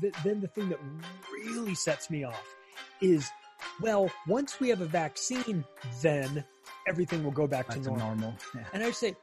[0.00, 0.78] th- then the thing that
[1.32, 2.54] really sets me off
[3.00, 3.28] is,
[3.80, 5.64] well, once we have a vaccine,
[6.02, 6.44] then
[6.86, 8.06] everything will go back, Back to to normal.
[8.08, 8.34] normal.
[8.54, 8.62] Yeah.
[8.72, 9.14] And I would say,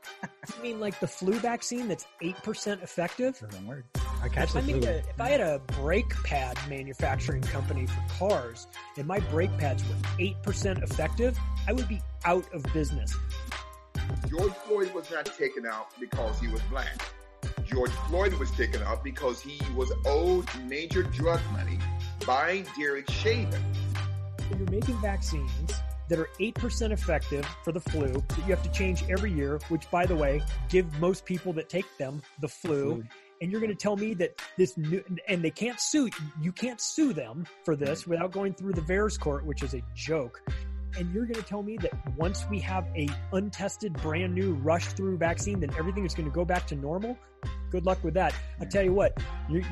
[0.58, 3.40] you mean like the flu vaccine that's 8% effective?
[3.40, 3.86] Doesn't work.
[4.22, 4.92] I catch If I, the made flu.
[4.92, 8.68] a, if I had a brake pad manufacturing company for cars
[8.98, 11.38] and my brake pads were 8% effective,
[11.68, 13.16] I would be out of business.
[14.30, 16.96] George Floyd was not taken out because he was black.
[17.66, 21.80] George Floyd was taken out because he was owed major drug money
[22.26, 23.64] by Derek Chauvin.
[24.40, 25.74] So you're making vaccines
[26.10, 29.90] that are 8% effective for the flu that you have to change every year, which
[29.90, 33.04] by the way, give most people that take them the flu.
[33.42, 36.10] And you're going to tell me that this new, and they can't sue,
[36.40, 39.82] you can't sue them for this without going through the VAERS court, which is a
[39.94, 40.42] joke.
[40.98, 44.88] And you're going to tell me that once we have a untested, brand new rush
[44.88, 47.18] through vaccine, then everything is going to go back to normal?
[47.70, 48.34] Good luck with that.
[48.60, 49.18] I tell you what,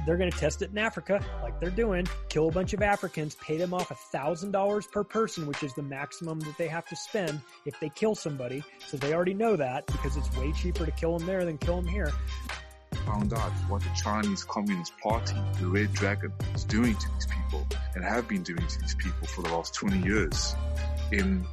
[0.05, 2.07] they're going to test it in Africa, like they're doing.
[2.29, 5.73] Kill a bunch of Africans, pay them off a thousand dollars per person, which is
[5.73, 8.63] the maximum that they have to spend if they kill somebody.
[8.87, 11.77] So they already know that because it's way cheaper to kill them there than kill
[11.77, 12.11] them here.
[13.05, 17.67] Found out what the Chinese Communist Party, the Red Dragon, is doing to these people
[17.95, 20.55] and have been doing to these people for the last 20 years
[21.11, 21.45] in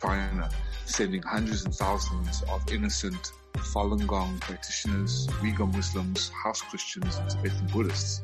[0.00, 0.48] China,
[0.86, 7.66] sending hundreds and thousands of innocent Falun Gong practitioners, Uyghur Muslims, house Christians, and Tibetan
[7.68, 8.22] Buddhists.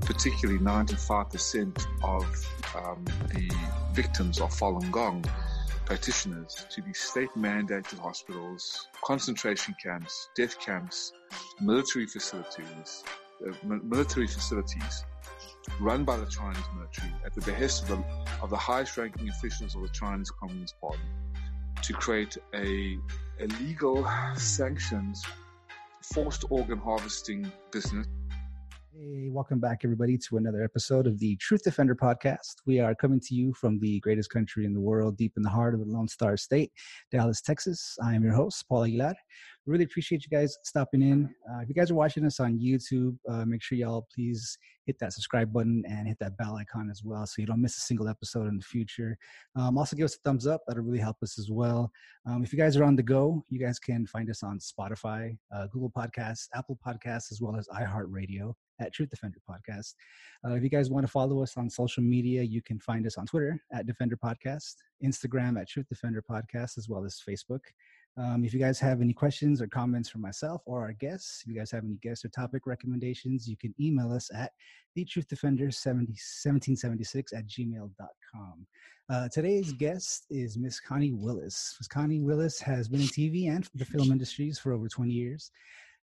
[0.00, 2.24] Particularly 95% of
[2.74, 3.50] um, the
[3.92, 5.24] victims of Falun Gong
[5.90, 11.12] practitioners to these state mandated hospitals, concentration camps, death camps,
[11.60, 13.02] military facilities,
[13.44, 13.52] uh,
[13.82, 15.04] military facilities
[15.80, 18.04] run by the Chinese military at the behest of the,
[18.40, 21.00] of the highest ranking officials of the Chinese Communist Party
[21.82, 22.96] to create a,
[23.40, 25.16] a legal sanctioned
[26.14, 28.06] forced organ harvesting business
[29.02, 32.56] Hey, welcome back, everybody, to another episode of the Truth Defender podcast.
[32.66, 35.48] We are coming to you from the greatest country in the world, deep in the
[35.48, 36.70] heart of the Lone Star State,
[37.10, 37.96] Dallas, Texas.
[38.04, 39.14] I am your host, Paul Aguilar.
[39.64, 41.34] Really appreciate you guys stopping in.
[41.50, 44.98] Uh, if you guys are watching us on YouTube, uh, make sure y'all please hit
[44.98, 47.80] that subscribe button and hit that bell icon as well so you don't miss a
[47.80, 49.16] single episode in the future.
[49.56, 50.60] Um, also, give us a thumbs up.
[50.66, 51.90] That'll really help us as well.
[52.26, 55.38] Um, if you guys are on the go, you guys can find us on Spotify,
[55.54, 59.94] uh, Google Podcasts, Apple Podcasts, as well as iHeartRadio at Truth Defender Podcast.
[60.44, 63.16] Uh, if you guys want to follow us on social media, you can find us
[63.16, 67.60] on Twitter at Defender Podcast, Instagram at Truth Defender Podcast, as well as Facebook.
[68.16, 71.48] Um, if you guys have any questions or comments for myself or our guests, if
[71.48, 74.52] you guys have any guests or topic recommendations, you can email us at
[74.94, 78.66] the Truth Defender 1776 at gmail.com.
[79.08, 81.76] Uh, today's guest is Miss Connie Willis.
[81.80, 85.50] Miss Connie Willis has been in TV and the film industries for over 20 years.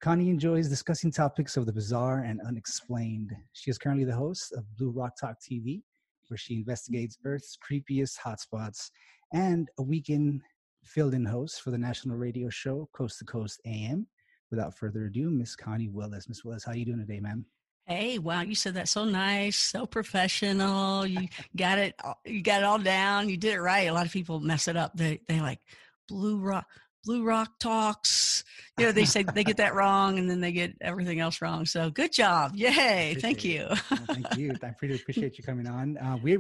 [0.01, 3.33] Connie enjoys discussing topics of the bizarre and unexplained.
[3.53, 5.83] She is currently the host of Blue Rock Talk TV,
[6.29, 8.91] where she investigates Earth's creepiest hotspots,
[9.33, 10.41] and a weekend
[10.85, 14.07] filled in host for the national radio show Coast to Coast AM.
[14.53, 16.29] Without further ado, Miss Connie Willis.
[16.29, 17.45] Miss Willis, how you doing today, ma'am?
[17.85, 21.07] Hey, wow, you said that so nice, so professional.
[21.07, 21.27] You
[21.57, 23.29] got it you got it all down.
[23.29, 23.89] You did it right.
[23.89, 24.93] A lot of people mess it up.
[24.95, 25.59] They they like
[26.07, 26.69] blue rock
[27.09, 28.45] blue rock talks.
[28.79, 31.65] You know, they say they get that wrong and then they get everything else wrong.
[31.65, 32.53] So good job.
[32.55, 33.17] Yay.
[33.19, 33.67] Thank you.
[33.91, 34.55] Well, thank you.
[34.63, 35.97] I pretty appreciate you coming on.
[35.97, 36.37] Uh, we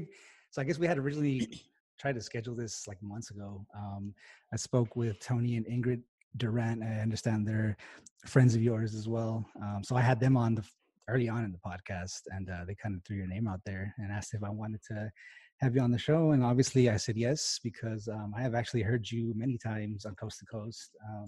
[0.50, 1.62] so I guess we had originally
[1.98, 3.64] tried to schedule this like months ago.
[3.74, 4.12] Um,
[4.52, 6.02] I spoke with Tony and Ingrid
[6.36, 6.82] Durant.
[6.82, 7.74] I understand they're
[8.26, 9.46] friends of yours as well.
[9.62, 10.64] Um, so I had them on the
[11.08, 13.94] early on in the podcast, and uh, they kind of threw your name out there
[13.96, 15.10] and asked if I wanted to
[15.60, 16.32] have you on the show.
[16.32, 20.14] And obviously, I said yes because um, I have actually heard you many times on
[20.14, 20.96] Coast to Coast.
[21.08, 21.26] Um,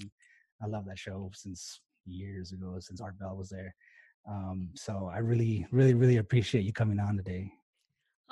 [0.63, 3.75] I love that show since years ago, since Art Bell was there.
[4.29, 7.53] Um, so I really, really, really appreciate you coming on today.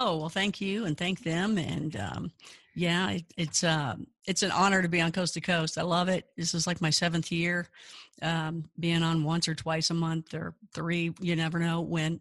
[0.01, 1.59] Oh well, thank you and thank them.
[1.59, 2.33] And um,
[2.75, 5.77] yeah, it, it's um, it's an honor to be on Coast to Coast.
[5.77, 6.27] I love it.
[6.37, 7.67] This is like my seventh year,
[8.23, 11.13] um, being on once or twice a month or three.
[11.21, 12.21] You never know when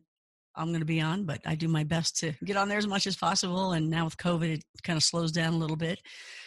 [0.58, 2.88] I'm going to be on, but I do my best to get on there as
[2.88, 3.74] much as possible.
[3.74, 6.00] And now with COVID, it kind of slows down a little bit.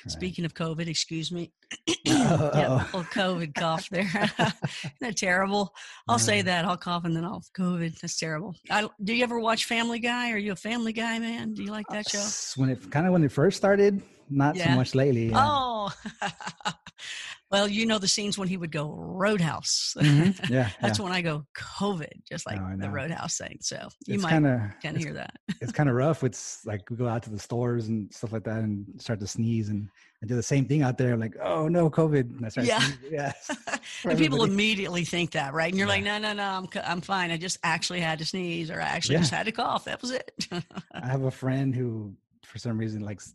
[0.05, 0.13] Right.
[0.13, 1.53] Speaking of COVID, excuse me.
[2.09, 2.51] Uh-oh.
[2.55, 4.03] yeah, little COVID cough there.
[4.39, 5.73] Isn't that terrible?
[6.09, 6.65] I'll say that.
[6.65, 8.01] I'll cough and then I'll COVID.
[8.01, 8.55] That's terrible.
[8.71, 10.33] I, do you ever watch Family Guy?
[10.33, 11.55] Are you a Family Guy man?
[11.55, 12.27] Do you like that show?
[12.61, 15.29] When it kind of when it first started, not so much lately.
[15.29, 15.45] Yeah.
[15.45, 15.93] Oh,
[17.51, 19.95] well, you know the scenes when he would go Roadhouse.
[19.99, 20.49] Mhm.
[20.51, 21.05] yeah, That's yeah.
[21.05, 22.89] when I go COVID, just like Oh, I the.
[22.91, 23.59] Roadhouse thing.
[23.61, 25.35] So you it's might kind of kind of hear that.
[25.61, 26.23] it's kind of rough.
[26.25, 29.27] It's like we go out to the stores and stuff like that and start to
[29.27, 29.89] sneeze and
[30.23, 31.15] I do the same thing out there.
[31.15, 32.37] I'm like, oh no, COVID.
[32.37, 32.87] And I start Yeah.
[33.11, 33.51] Yes.
[34.05, 35.69] and people immediately think that, right?
[35.73, 37.31] And you're like, no, no, no, I'm, I'm fine.
[37.31, 39.21] I just actually had to sneeze or I actually Yeah.
[39.23, 39.85] just had to cough.
[39.87, 40.47] That was it.
[40.93, 42.15] I have a friend who,
[42.45, 43.35] for some reason, likes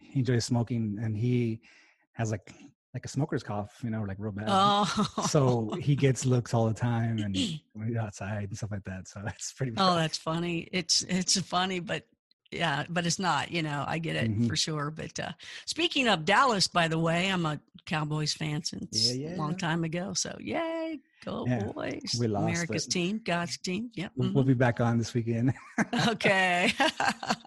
[0.00, 1.60] he enjoys smoking, and he
[2.14, 2.52] has like
[2.94, 4.46] like a smoker's cough, you know, like real bad.
[4.48, 7.36] oh, So he gets looks all the time, and
[7.74, 9.06] when he's outside and stuff like that.
[9.08, 9.72] So that's pretty.
[9.76, 10.68] oh, that's funny.
[10.72, 12.04] It's, it's funny, but
[12.50, 14.48] yeah, but it's not, you know, I get it Mhm.
[14.48, 14.90] for sure.
[14.90, 15.30] But uh,
[15.66, 19.56] speaking of Dallas, by the way, I'm a Cowboys fan since Yeah, a long yeah.
[19.58, 20.14] time ago.
[20.14, 22.16] So yay, go Yeah, boys.
[22.18, 23.90] we lost, America's but- team, God's team.
[23.94, 24.12] Yep.
[24.16, 25.54] We'll, we'll be back on this weekend.
[26.08, 26.72] okay.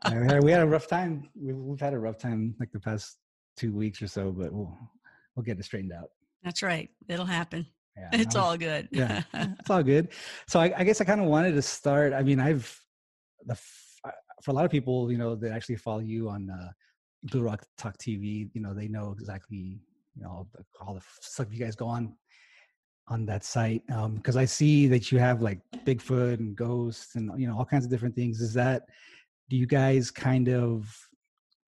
[0.10, 1.30] We, had, we had a rough time.
[1.36, 3.18] We've, we've had a rough time like the past
[3.57, 4.78] two weeks or so, but we'll
[5.35, 6.09] we'll get it straightened out.
[6.44, 6.89] That's right.
[7.07, 7.65] It'll happen.
[7.97, 8.88] Yeah, It's was- all good.
[8.91, 10.09] yeah, it's all good.
[10.47, 12.12] So I, I guess I kind of wanted to start.
[12.13, 12.80] I mean, I've
[13.45, 13.56] the
[14.41, 16.69] for a lot of people, you know, that actually follow you on uh,
[17.24, 18.50] Blue Rock Talk TV.
[18.53, 19.80] You know, they know exactly
[20.15, 22.15] you know all the, all the stuff you guys go on
[23.09, 23.83] on that site
[24.15, 27.86] because I see that you have like Bigfoot and ghosts and you know all kinds
[27.86, 28.41] of different things.
[28.41, 28.83] Is that
[29.50, 30.88] do you guys kind of?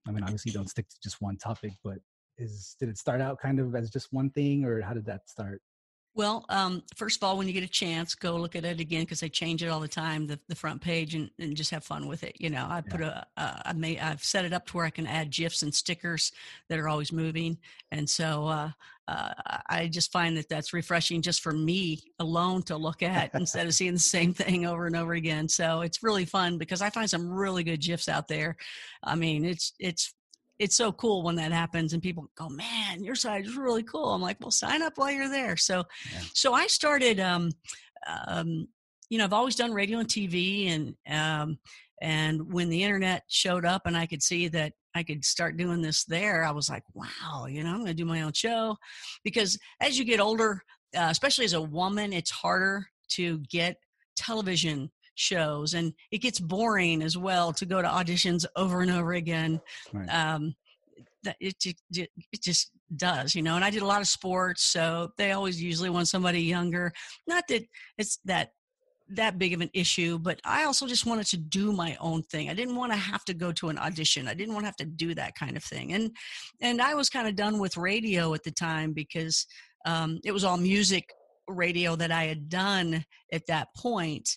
[0.07, 1.97] I mean, obviously, you don't stick to just one topic, but
[2.37, 5.29] is did it start out kind of as just one thing, or how did that
[5.29, 5.61] start?
[6.15, 9.01] Well, um, first of all, when you get a chance, go look at it again
[9.01, 11.83] because they change it all the time, the, the front page, and, and just have
[11.83, 12.37] fun with it.
[12.39, 14.91] You know, I put a, uh, I may, I've set it up to where I
[14.91, 16.31] can add gifs and stickers
[16.69, 17.57] that are always moving,
[17.91, 18.69] and so uh,
[19.09, 19.33] uh,
[19.69, 23.73] I just find that that's refreshing just for me alone to look at instead of
[23.73, 25.49] seeing the same thing over and over again.
[25.49, 28.55] So it's really fun because I find some really good gifs out there.
[29.03, 30.13] I mean, it's it's
[30.59, 34.13] it's so cool when that happens and people go, man, your site is really cool.
[34.13, 35.57] I'm like, well, sign up while you're there.
[35.57, 36.21] So, Yeah.
[36.33, 37.51] so I started, um,
[38.27, 38.67] um,
[39.09, 41.57] you know, I've always done radio and TV and, um,
[42.01, 45.81] and when the internet showed up and I could see that I could start doing
[45.81, 48.75] this there, I was like, wow, you know, I'm going to do my own show
[49.23, 50.61] because as you get older,
[50.95, 53.77] uh, especially as a woman, it's harder to get
[54.15, 59.13] television shows and it gets boring as well to go to auditions over and over
[59.13, 59.59] again
[59.93, 60.07] Right.
[60.09, 60.53] um,
[61.23, 63.55] that it just, it just does, you know.
[63.55, 66.93] And I did a lot of sports, so they always usually want somebody younger.
[67.27, 67.63] Not that
[67.97, 68.51] it's that
[69.09, 72.49] that big of an issue, but I also just wanted to do my own thing.
[72.49, 74.27] I didn't want to have to go to an audition.
[74.27, 75.93] I didn't want to have to do that kind of thing.
[75.93, 76.11] And
[76.61, 79.45] and I was kind of done with radio at the time because
[79.85, 81.05] um, it was all music
[81.47, 84.27] radio that I had done at that point.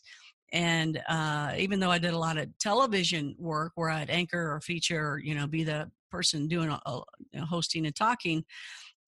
[0.52, 4.60] And uh, even though I did a lot of television work where I'd anchor or
[4.60, 7.02] feature, or, you know, be the person doing a, a,
[7.32, 8.44] you know, hosting and talking,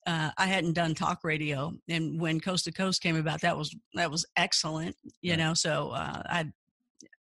[0.06, 1.72] uh, I hadn't done talk radio.
[1.88, 5.38] And when Coast to Coast came about, that was that was excellent, you Right.
[5.38, 5.54] know.
[5.54, 6.46] So uh, I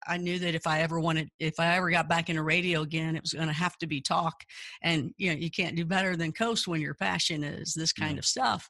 [0.06, 3.16] I knew that if I ever wanted, if I ever got back into radio again,
[3.16, 4.44] it was going to have to be talk.
[4.82, 8.12] And you know, you can't do better than Coast when your passion is this kind
[8.12, 8.18] Right.
[8.18, 8.68] of stuff.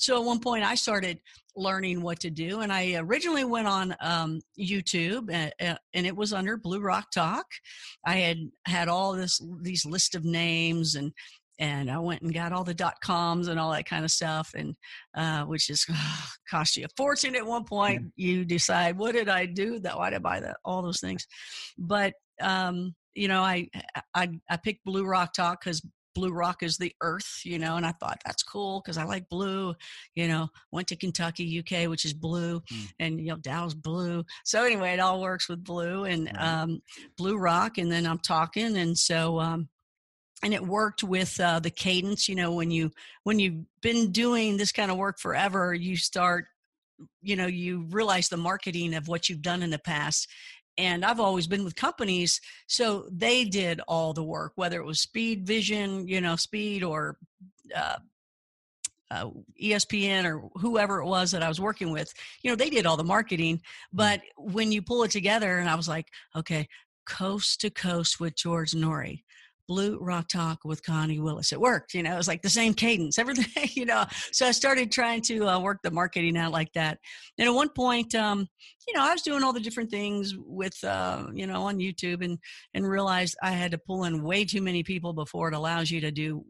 [0.00, 1.20] So at one point, I started
[1.56, 6.32] learning what to do, and I originally went on um, YouTube, and, and it was
[6.32, 7.44] under Blue Rock Talk.
[8.06, 11.12] I had had all this these list of names and.
[11.62, 14.54] And I went and got all the dot coms and all that kind of stuff,
[14.56, 14.74] and
[15.14, 15.84] uh, which is
[16.50, 18.14] cost you a fortune at one point.
[18.16, 19.78] You decide, what did I do?
[19.78, 20.56] That why did I buy that?
[20.64, 21.26] All those things,
[21.76, 23.68] but um, you know, I
[24.14, 25.82] I I picked Blue Rock Talk because
[26.14, 29.28] Blue Rock is the earth, you know, and I thought that's cool because I like
[29.28, 29.74] blue,
[30.14, 32.88] you know, went to Kentucky, UK, which is blue, Mm.
[32.98, 34.24] and you know, Dow's blue.
[34.44, 36.82] So anyway, it all works with blue and um,
[37.16, 39.68] Blue Rock, and then I'm talking, and so um,
[40.42, 42.28] and it worked with uh, the cadence.
[42.28, 42.90] You know, when you
[43.24, 46.46] when you've been doing this kind of work forever, you start,
[47.22, 50.28] you know, you realize the marketing of what you've done in the past.
[50.78, 55.00] And I've always been with companies, so they did all the work, whether it was
[55.00, 57.18] Speed Vision, you know, Speed or
[57.76, 57.98] uh,
[59.10, 59.30] uh,
[59.62, 62.12] ESPN or whoever it was that I was working with.
[62.42, 63.60] You know, they did all the marketing.
[63.92, 66.68] But when you pull it together, and I was like, okay,
[67.06, 69.22] coast to coast with George Noory.
[69.70, 71.52] Blue Rock Talk with Connie Willis.
[71.52, 72.14] It worked, you know.
[72.14, 74.04] It was like the same cadence, everything, you know.
[74.32, 76.98] So I started trying to uh, work the marketing out like that.
[77.38, 78.48] And at one point, um,
[78.88, 82.24] you know, I was doing all the different things with, uh, you know, on YouTube,
[82.24, 82.36] and
[82.74, 86.00] and realized I had to pull in way too many people before it allows you
[86.00, 86.44] to do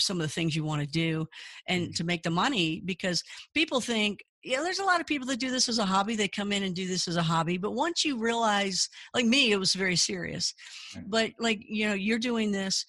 [0.00, 1.26] some of the things you want to do
[1.66, 5.40] and to make the money because people think yeah there's a lot of people that
[5.40, 7.72] do this as a hobby they come in and do this as a hobby but
[7.72, 10.54] once you realize like me it was very serious
[10.94, 11.04] Right.
[11.08, 12.84] but like you know you're doing this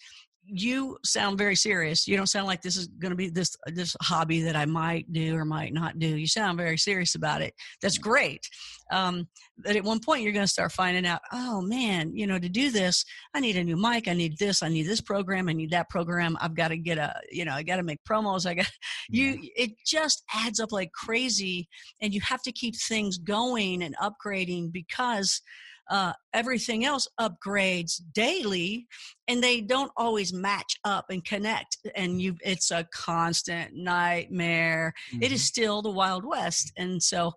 [0.51, 2.07] you sound very serious.
[2.07, 5.11] You don't sound like this is going to be this this hobby that I might
[5.11, 6.07] do or might not do.
[6.07, 7.53] You sound very serious about it.
[7.81, 8.47] That's great.
[8.91, 9.27] Um,
[9.57, 12.49] but at one point, you're going to start finding out, oh man, you know, to
[12.49, 14.07] do this, I need a new mic.
[14.07, 14.63] I need this.
[14.63, 15.49] I need this program.
[15.49, 16.37] I need that program.
[16.41, 18.45] I've got to get a, you know, I got to make promos.
[18.45, 18.71] I got
[19.09, 19.37] you.
[19.55, 21.67] It just adds up like crazy,
[22.01, 25.41] and you have to keep things going and upgrading because
[25.89, 28.87] uh, everything else upgrades daily
[29.27, 35.23] and they don't always match up and connect and you it's a constant nightmare mm-hmm.
[35.23, 35.45] it is mm-hmm.
[35.45, 37.31] still the wild west and so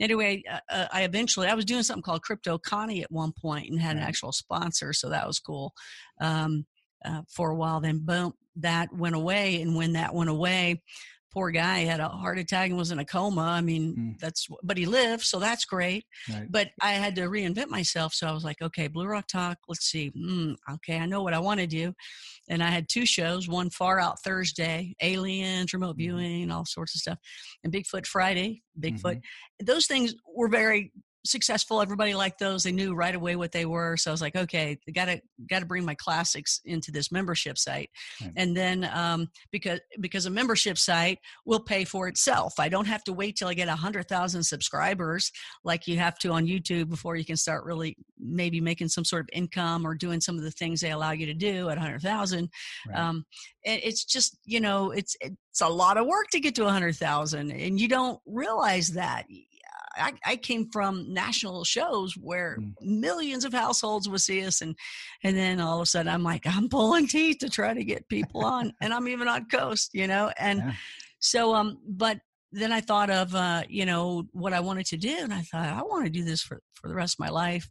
[0.00, 3.70] anyway uh, uh, i eventually i was doing something called crypto connie at one point
[3.70, 5.72] and had an actual sponsor so that was cool
[6.20, 6.64] um,
[7.04, 10.80] uh, for a while then boom that went away and when that went away
[11.32, 13.42] poor guy had a heart attack and was in a coma.
[13.42, 14.18] I mean, mm.
[14.18, 16.04] that's but he lived, so that's great.
[16.30, 16.46] Right.
[16.50, 19.58] But I had to reinvent myself, so I was like, okay, Blue Rock Talk.
[19.68, 20.10] Let's see.
[20.16, 21.92] Mm, okay, I know what I want to do,
[22.48, 23.48] and I had two shows.
[23.48, 25.98] One Far Out Thursday, aliens, remote mm-hmm.
[25.98, 27.18] viewing, all sorts of stuff,
[27.64, 28.62] and Bigfoot Friday.
[28.80, 29.02] Bigfoot.
[29.02, 29.64] Mm-hmm.
[29.66, 30.92] Those things were very
[31.24, 31.80] successful.
[31.80, 32.62] Everybody liked those.
[32.62, 33.96] They knew right away what they were.
[33.96, 37.58] So I was like, okay, got to got to bring my classics into this membership
[37.58, 38.32] site, right.
[38.36, 42.54] and then um, because because a membership site will pay for itself.
[42.58, 45.30] I don't have to wait till I get a hundred thousand subscribers
[45.64, 49.22] like you have to on YouTube before you can start really maybe making some sort
[49.22, 51.80] of income or doing some of the things they allow you to do at a
[51.80, 52.48] hundred thousand.
[52.88, 52.98] Right.
[52.98, 53.24] Um,
[53.62, 56.96] it's just you know it's it's a lot of work to get to a hundred
[56.96, 59.24] thousand, and you don't realize that
[59.98, 62.72] I, I came from national shows where mm.
[62.80, 64.76] millions of households would see us, and
[65.22, 68.08] and then all of a sudden I'm like I'm pulling teeth to try to get
[68.08, 70.72] people on, and I'm even on coast, you know, and yeah.
[71.18, 72.20] so um, but
[72.52, 75.68] then I thought of uh, you know what I wanted to do, and I thought
[75.68, 77.68] I want to do this for for the rest of my life.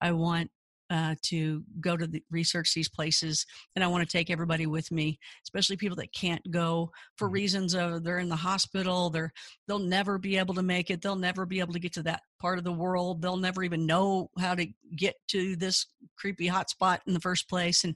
[0.00, 0.50] I want
[0.90, 4.90] uh, to go to the, research these places and i want to take everybody with
[4.90, 7.34] me especially people that can't go for mm-hmm.
[7.34, 9.32] reasons of they're in the hospital they're
[9.66, 12.22] they'll never be able to make it they'll never be able to get to that
[12.40, 14.66] part of the world they'll never even know how to
[14.96, 17.94] get to this creepy hot spot in the first place and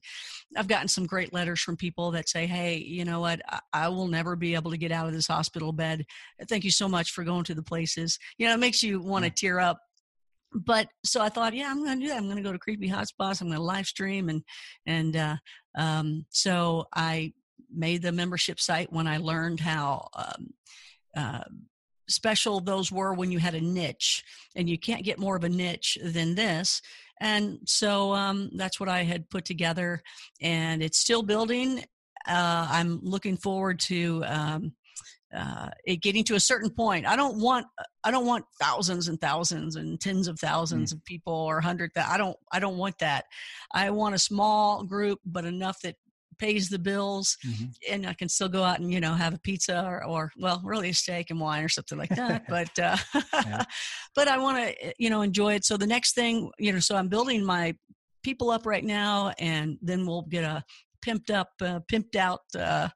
[0.56, 3.88] i've gotten some great letters from people that say hey you know what I, I
[3.88, 6.04] will never be able to get out of this hospital bed
[6.48, 9.24] thank you so much for going to the places you know it makes you want
[9.24, 9.78] to tear up
[10.54, 12.18] but so I thought, yeah, I'm going to do that.
[12.18, 13.40] I'm going to go to Creepy Hotspots.
[13.40, 14.42] I'm going to live stream, and
[14.86, 15.36] and uh,
[15.76, 17.32] um, so I
[17.74, 20.50] made the membership site when I learned how um,
[21.16, 21.44] uh,
[22.08, 24.22] special those were when you had a niche,
[24.54, 26.82] and you can't get more of a niche than this.
[27.20, 30.02] And so um, that's what I had put together,
[30.40, 31.84] and it's still building.
[32.28, 34.72] Uh, I'm looking forward to um,
[35.34, 37.06] uh, it getting to a certain point.
[37.06, 37.66] I don't want
[38.04, 40.96] I don't want thousands and thousands and tens of thousands mm.
[40.96, 41.90] of people or hundred.
[41.96, 43.24] I don't I don't want that.
[43.72, 45.96] I want a small group, but enough that
[46.38, 47.66] pays the bills, mm-hmm.
[47.90, 50.60] and I can still go out and you know have a pizza or, or well,
[50.64, 52.44] really a steak and wine or something like that.
[52.48, 52.96] but uh,
[53.32, 53.64] yeah.
[54.14, 55.64] but I want to you know enjoy it.
[55.64, 57.74] So the next thing you know, so I'm building my
[58.22, 60.64] people up right now, and then we'll get a
[61.04, 62.88] pimped up, uh, pimped out uh,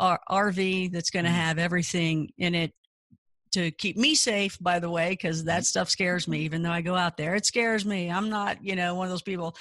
[0.00, 1.40] RV that's going to mm-hmm.
[1.40, 2.72] have everything in it
[3.52, 5.64] to keep me safe, by the way, because that mm-hmm.
[5.64, 6.40] stuff scares me.
[6.40, 8.10] Even though I go out there, it scares me.
[8.10, 9.54] I'm not, you know, one of those people.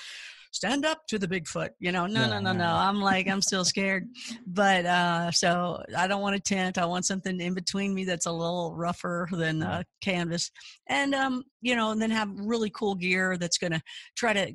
[0.53, 2.07] Stand up to the Bigfoot, you know.
[2.07, 2.65] No, no, no, no.
[2.65, 4.09] I'm like, I'm still scared,
[4.45, 6.77] but uh, so I don't want a tent.
[6.77, 10.51] I want something in between me that's a little rougher than uh, canvas,
[10.89, 13.81] and um, you know, and then have really cool gear that's going to
[14.17, 14.53] try to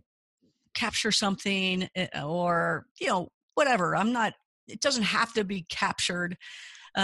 [0.74, 3.96] capture something eh, or you know whatever.
[3.96, 4.34] I'm not,
[4.68, 6.36] it doesn't have to be captured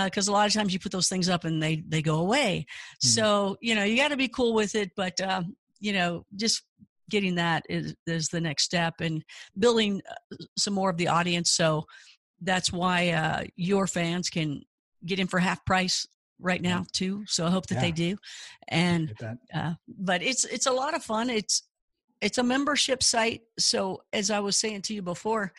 [0.05, 2.19] because uh, a lot of times you put those things up and they they go
[2.21, 2.67] away.
[2.69, 3.09] Mm-hmm.
[3.09, 6.63] So you know you got to be cool with it, but um, you know just
[7.11, 9.23] getting that is is the next step and
[9.59, 11.51] building uh, some more of the audience.
[11.51, 11.85] So
[12.41, 14.63] that's why uh, your fans can
[15.05, 16.07] get in for half price
[16.41, 17.25] right now too.
[17.27, 17.81] So I hope that yeah.
[17.83, 18.17] they do.
[18.69, 19.13] And
[19.55, 21.29] uh, but it's it's a lot of fun.
[21.29, 21.63] It's
[22.21, 23.43] it's a membership site.
[23.59, 25.53] So as I was saying to you before,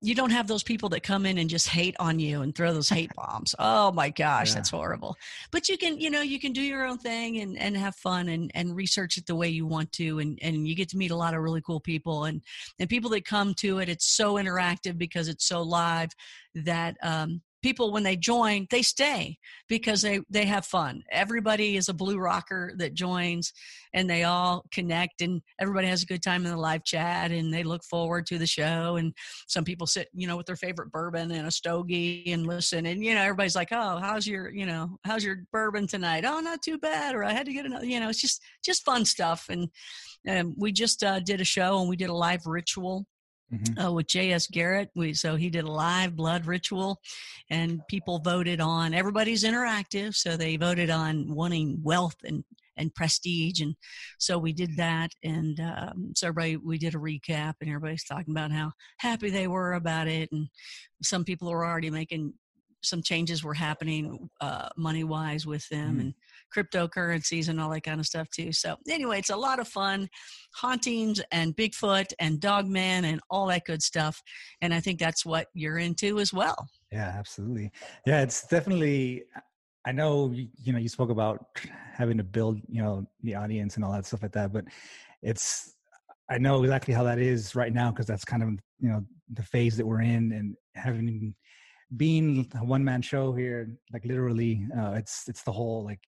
[0.00, 2.72] you don't have those people that come in and just hate on you and throw
[2.72, 3.54] those hate bombs.
[3.58, 4.54] Oh my gosh, yeah.
[4.54, 5.16] that's horrible.
[5.50, 8.28] But you can, you know, you can do your own thing and, and have fun
[8.28, 10.20] and, and research it the way you want to.
[10.20, 12.42] And, and you get to meet a lot of really cool people and,
[12.78, 13.88] and people that come to it.
[13.88, 16.10] It's so interactive because it's so live
[16.54, 19.38] that, um, people when they join they stay
[19.68, 21.02] because they they have fun.
[21.10, 23.52] Everybody is a blue rocker that joins
[23.92, 27.52] and they all connect and everybody has a good time in the live chat and
[27.52, 29.12] they look forward to the show and
[29.46, 33.04] some people sit you know with their favorite bourbon and a stogie and listen and
[33.04, 36.24] you know everybody's like oh how's your you know how's your bourbon tonight?
[36.26, 38.84] Oh not too bad or i had to get another you know it's just just
[38.84, 39.68] fun stuff and
[40.28, 43.06] um, we just uh, did a show and we did a live ritual
[43.52, 43.78] Mm-hmm.
[43.78, 44.46] Uh, with J.S.
[44.46, 44.90] Garrett.
[44.94, 47.00] We, so he did a live blood ritual,
[47.48, 48.92] and people voted on.
[48.92, 52.44] Everybody's interactive, so they voted on wanting wealth and
[52.76, 53.74] and prestige, and
[54.18, 55.12] so we did that.
[55.24, 59.48] And um, so everybody, we did a recap, and everybody's talking about how happy they
[59.48, 60.48] were about it, and
[61.02, 62.34] some people were already making
[62.82, 66.00] some changes were happening uh, money wise with them mm.
[66.00, 66.14] and
[66.54, 68.52] cryptocurrencies and all that kind of stuff too.
[68.52, 70.08] So anyway, it's a lot of fun,
[70.54, 74.20] hauntings and Bigfoot and Dogman and all that good stuff.
[74.60, 76.68] And I think that's what you're into as well.
[76.92, 77.70] Yeah, absolutely.
[78.06, 79.24] Yeah, it's definitely.
[79.86, 81.46] I know you know you spoke about
[81.94, 84.64] having to build you know the audience and all that stuff like that, but
[85.22, 85.74] it's
[86.28, 88.50] I know exactly how that is right now because that's kind of
[88.80, 91.34] you know the phase that we're in and having
[91.96, 96.00] being a one man show here, like literally, uh, it's it's the whole like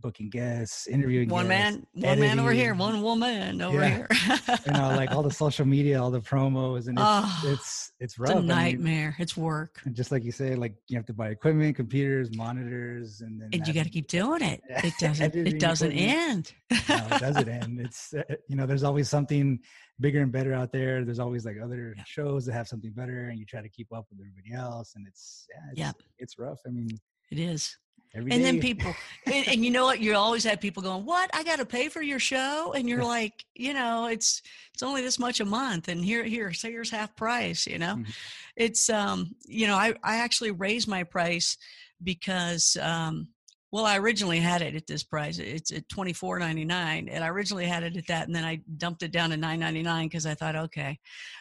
[0.00, 2.28] booking guests, interviewing one guests, man, one editing.
[2.28, 3.88] man over here, one woman over yeah.
[3.88, 4.08] here.
[4.66, 8.18] you know, like all the social media, all the promos, and it's oh, it's, it's
[8.18, 8.30] rough.
[8.30, 9.08] It's a nightmare.
[9.08, 9.80] I mean, it's work.
[9.84, 13.48] And just like you say, like you have to buy equipment, computers, monitors, and then
[13.52, 14.62] and you got to keep doing it.
[14.86, 15.34] It doesn't.
[15.34, 16.52] it doesn't end.
[16.70, 16.76] no,
[17.10, 17.80] it doesn't end.
[17.80, 19.58] It's uh, you know, there's always something
[19.98, 21.04] bigger and better out there.
[21.04, 22.04] There's always like other yeah.
[22.06, 25.06] shows that have something better, and you try to keep up with everybody else, and
[25.06, 25.92] it's yeah, it's, yeah.
[26.18, 26.60] it's rough.
[26.66, 26.88] I mean,
[27.30, 27.76] it is.
[28.14, 28.38] And day.
[28.38, 28.94] then people,
[29.26, 30.00] and, and, you know what?
[30.00, 31.30] You always have people going, "What?
[31.34, 35.02] I got to pay for your show?" And you're like, you know, it's it's only
[35.02, 37.66] this much a month, and here here, so here's half price.
[37.66, 38.10] You know, mm-hmm.
[38.56, 41.56] it's um, you know, I I actually raised my price
[42.02, 43.28] because um,
[43.72, 45.38] well, I originally had it at this price.
[45.38, 48.44] It's at twenty four ninety nine, and I originally had it at that, and then
[48.44, 50.98] I dumped it down to nine ninety nine because I thought, okay,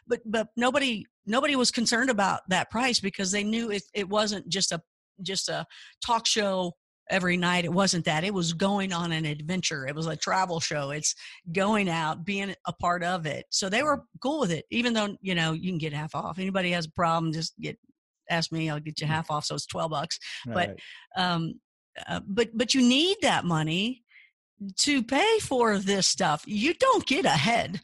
[0.07, 4.49] but but nobody nobody was concerned about that price because they knew it it wasn't
[4.49, 4.81] just a
[5.21, 5.65] just a
[6.05, 6.73] talk show
[7.09, 7.65] every night.
[7.65, 8.23] It wasn't that.
[8.23, 9.87] It was going on an adventure.
[9.87, 10.91] It was a travel show.
[10.91, 11.15] It's
[11.51, 13.45] going out, being a part of it.
[13.49, 16.39] So they were cool with it, even though you know you can get half off.
[16.39, 17.77] Anybody has a problem, just get
[18.29, 18.69] ask me.
[18.69, 19.11] I'll get you mm.
[19.11, 19.45] half off.
[19.45, 20.19] So it's twelve bucks.
[20.47, 20.75] Right.
[21.15, 21.59] But um,
[22.07, 24.03] uh, but but you need that money
[24.77, 27.81] to pay for this stuff you don't get ahead.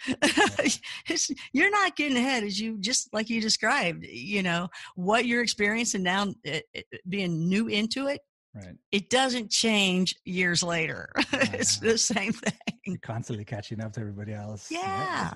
[1.54, 6.04] You're not getting ahead as you just like you described you know what you're experiencing
[6.04, 8.22] now it, it, being new into it
[8.54, 8.76] Right.
[8.92, 11.10] It doesn't change years later.
[11.34, 12.52] it's the same thing.
[12.86, 14.70] You're constantly catching up to everybody else.
[14.70, 15.32] Yeah.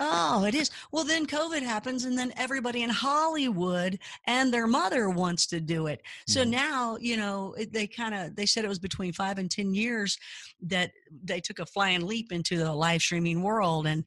[0.00, 0.70] oh, it is.
[0.90, 5.86] Well, then COVID happens, and then everybody in Hollywood and their mother wants to do
[5.86, 6.02] it.
[6.26, 6.50] So mm-hmm.
[6.50, 10.18] now, you know, they kind of they said it was between five and ten years
[10.62, 10.90] that
[11.24, 14.04] they took a flying leap into the live streaming world, and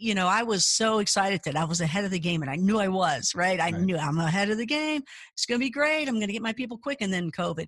[0.00, 2.56] you know, I was so excited that I was ahead of the game and I
[2.56, 3.60] knew I was, right?
[3.60, 3.80] I right.
[3.80, 5.02] knew I'm ahead of the game.
[5.34, 6.08] It's going to be great.
[6.08, 6.98] I'm going to get my people quick.
[7.02, 7.66] And then COVID,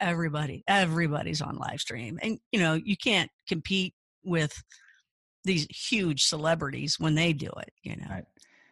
[0.00, 2.18] everybody, everybody's on live stream.
[2.22, 3.92] And, you know, you can't compete
[4.24, 4.62] with
[5.44, 8.06] these huge celebrities when they do it, you know.
[8.08, 8.24] Right.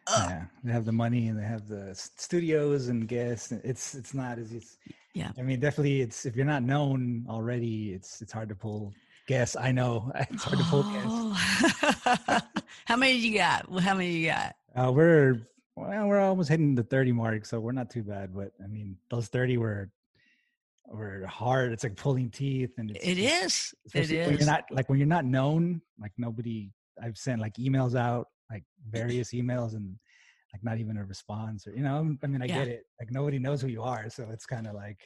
[0.09, 3.51] Yeah, they have the money and they have the studios and guests.
[3.51, 4.79] It's it's not as it's,
[5.13, 5.29] yeah.
[5.37, 8.91] I mean, definitely, it's if you're not known already, it's it's hard to pull
[9.29, 9.55] guess.
[9.55, 12.41] I know it's hard to pull oh.
[12.85, 13.69] How many you got?
[13.79, 14.55] How many you got?
[14.75, 15.39] Uh, we're
[15.75, 18.33] well, we're almost hitting the thirty mark, so we're not too bad.
[18.33, 19.91] But I mean, those thirty were
[20.87, 21.71] were hard.
[21.71, 23.73] It's like pulling teeth, and it's, it is.
[23.93, 24.27] It is.
[24.27, 26.71] When you're not like when you're not known, like nobody.
[27.01, 29.95] I've sent like emails out, like various emails, and
[30.53, 32.17] like not even a response, or you know.
[32.23, 32.59] I mean, I yeah.
[32.59, 32.83] get it.
[32.99, 34.99] Like nobody knows who you are, so it's kind of like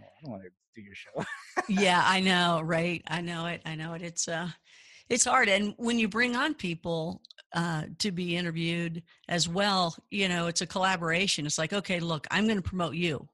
[0.00, 1.24] I don't want to do your show.
[1.68, 3.02] yeah, I know, right?
[3.06, 3.62] I know it.
[3.64, 4.02] I know it.
[4.02, 4.48] It's uh
[5.08, 7.22] it's hard and when you bring on people
[7.54, 12.26] uh, to be interviewed as well you know it's a collaboration it's like okay look
[12.30, 13.26] i'm going to promote you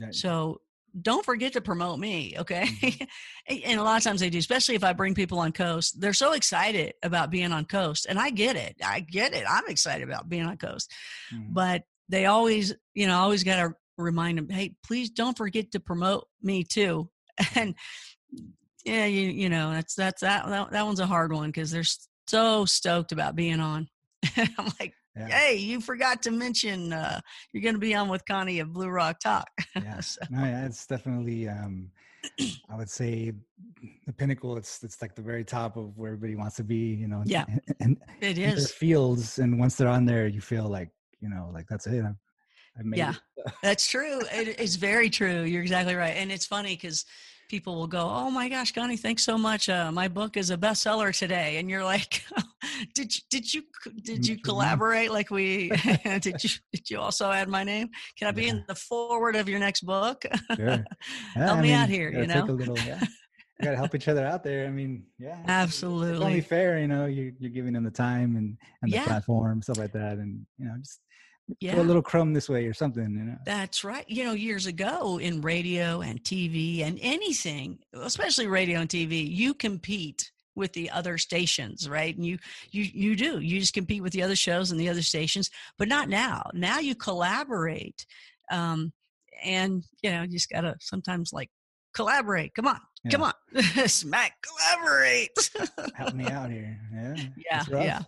[0.00, 0.14] right.
[0.14, 0.60] so
[1.00, 3.04] don't forget to promote me okay mm-hmm.
[3.64, 6.12] and a lot of times they do especially if i bring people on coast they're
[6.12, 10.06] so excited about being on coast and i get it i get it i'm excited
[10.06, 10.92] about being on coast
[11.32, 11.52] mm-hmm.
[11.52, 15.80] but they always you know always got to remind them, hey, please don't forget to
[15.80, 17.08] promote me too.
[17.56, 17.74] And
[18.84, 21.84] yeah, you you know that's that's that that, that one's a hard one because they're
[22.26, 23.88] so stoked about being on.
[24.36, 25.28] I'm like, yeah.
[25.28, 27.20] hey, you forgot to mention uh,
[27.52, 29.48] you're going to be on with Connie of Blue Rock Talk.
[29.76, 30.20] yeah, so.
[30.30, 31.48] no, yeah, it's definitely.
[31.48, 31.90] Um,
[32.70, 33.32] I would say
[34.06, 34.56] the pinnacle.
[34.56, 36.94] It's it's like the very top of where everybody wants to be.
[36.94, 37.22] You know.
[37.24, 37.44] Yeah.
[37.48, 41.50] And, and it is fields, and once they're on there, you feel like you know,
[41.52, 42.04] like that's it.
[42.04, 42.18] I'm,
[42.92, 43.14] yeah,
[43.62, 44.20] that's true.
[44.32, 45.42] It is very true.
[45.42, 46.14] You're exactly right.
[46.16, 47.04] And it's funny because
[47.48, 49.68] people will go, "Oh my gosh, Connie, thanks so much.
[49.68, 52.24] Uh, my book is a bestseller today." And you're like,
[52.94, 53.62] "Did you, did you
[54.02, 55.10] did you collaborate?
[55.10, 55.68] Like we
[56.20, 57.88] did you did you also add my name?
[58.18, 58.50] Can I be yeah.
[58.50, 60.24] in the forward of your next book?
[60.56, 60.66] Sure.
[60.66, 60.82] Yeah,
[61.34, 62.10] Help I me mean, out here.
[62.10, 63.00] You know, little, yeah.
[63.62, 64.66] got to help each other out there.
[64.66, 66.16] I mean, yeah, absolutely.
[66.16, 67.06] It's only fair, you know.
[67.06, 69.04] You're you're giving them the time and and the yeah.
[69.04, 71.00] platform, stuff like that, and you know, just
[71.60, 71.80] yeah.
[71.80, 73.36] a little crumb this way or something, you know.
[73.44, 74.04] That's right.
[74.08, 79.54] You know, years ago in radio and TV and anything, especially radio and TV, you
[79.54, 82.14] compete with the other stations right?
[82.16, 82.38] And you
[82.70, 83.40] you you do.
[83.40, 86.48] You just compete with the other shows and the other stations but not now.
[86.54, 88.06] Now you collaborate
[88.50, 88.92] um
[89.44, 91.50] and you know you just gotta sometimes like
[91.92, 92.54] collaborate.
[92.54, 93.10] Come on yeah.
[93.10, 93.32] come on.
[93.88, 95.50] Smack collaborate.
[95.94, 96.78] Help me out here.
[97.50, 98.02] Yeah yeah yeah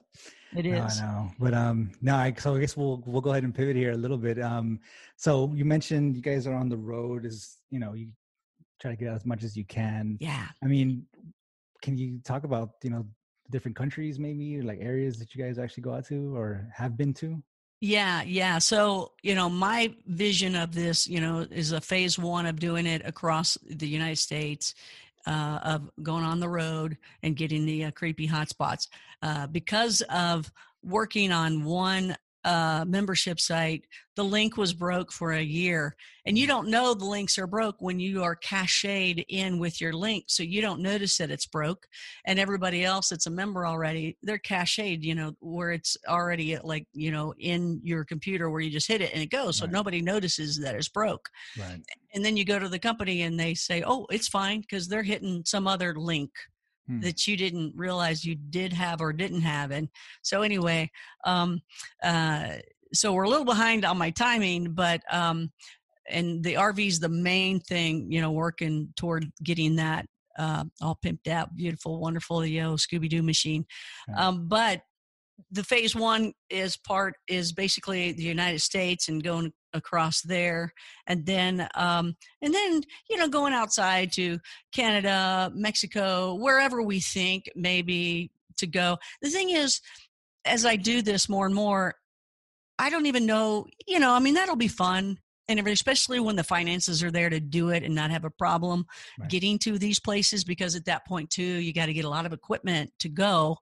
[0.57, 1.01] it is.
[1.01, 2.15] No, I know, but um, no.
[2.15, 4.41] I, so I guess we'll we'll go ahead and pivot here a little bit.
[4.41, 4.81] Um,
[5.17, 7.25] so you mentioned you guys are on the road.
[7.25, 8.09] Is you know you
[8.81, 10.19] try to get out as much as you can.
[10.21, 10.47] Yeah.
[10.63, 11.07] I mean,
[11.83, 13.07] can you talk about you know
[13.51, 17.15] different countries maybe like areas that you guys actually go out to or have been
[17.15, 17.41] to
[17.81, 22.47] yeah yeah so you know my vision of this you know is a phase one
[22.47, 24.75] of doing it across the united states
[25.27, 28.89] uh, of going on the road and getting the uh, creepy hotspots.
[29.23, 30.51] Uh, because of
[30.83, 35.97] working on one uh, membership site, the link was broke for a year.
[36.27, 39.93] And you don't know the links are broke when you are cached in with your
[39.93, 40.25] link.
[40.29, 41.87] So you don't notice that it's broke.
[42.25, 46.87] And everybody else that's a member already, they're cached, you know, where it's already like,
[46.93, 49.59] you know, in your computer where you just hit it and it goes.
[49.59, 49.73] So right.
[49.73, 51.29] nobody notices that it's broke.
[51.59, 51.83] Right.
[52.15, 55.03] And then you go to the company and they say, oh, it's fine because they're
[55.03, 56.31] hitting some other link
[56.87, 57.01] hmm.
[57.01, 59.71] that you didn't realize you did have or didn't have.
[59.71, 59.89] And
[60.23, 60.91] so anyway,
[61.25, 61.61] um,
[62.03, 62.55] uh,
[62.93, 65.51] so we're a little behind on my timing, but um,
[66.09, 70.07] and the RV is the main thing, you know, working toward getting that
[70.39, 73.65] uh, all pimped out, beautiful, wonderful, the yo Scooby Doo machine.
[74.17, 74.83] Um, but
[75.51, 80.73] the phase one is part is basically the United States and going across there,
[81.07, 84.39] and then um, and then you know going outside to
[84.73, 88.99] Canada, Mexico, wherever we think maybe to go.
[89.23, 89.81] The thing is,
[90.45, 91.95] as I do this more and more,
[92.79, 93.67] I don't even know.
[93.87, 97.41] You know, I mean that'll be fun and especially when the finances are there to
[97.41, 98.87] do it and not have a problem
[99.19, 99.31] right.
[99.31, 102.27] getting to these places because at that point too you got to get a lot
[102.27, 103.57] of equipment to go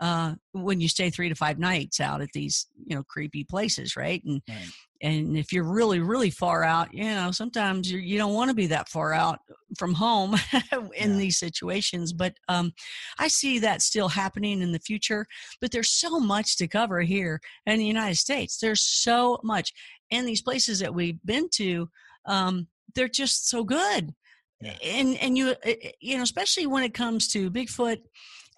[0.00, 3.96] uh, when you stay three to five nights out at these you know creepy places
[3.96, 4.68] right and right.
[5.02, 8.48] And if you're really really far out you know sometimes you're, you do not want
[8.48, 9.40] to be that far out
[9.78, 10.34] from home
[10.96, 11.16] in yeah.
[11.16, 12.72] these situations but um,
[13.18, 15.26] i see that still happening in the future
[15.60, 19.72] but there's so much to cover here in the united states there's so much
[20.10, 21.88] and these places that we've been to
[22.26, 24.14] um, they're just so good
[24.60, 24.72] yeah.
[24.84, 27.98] and and you eh, eh, you know especially when it comes to bigfoot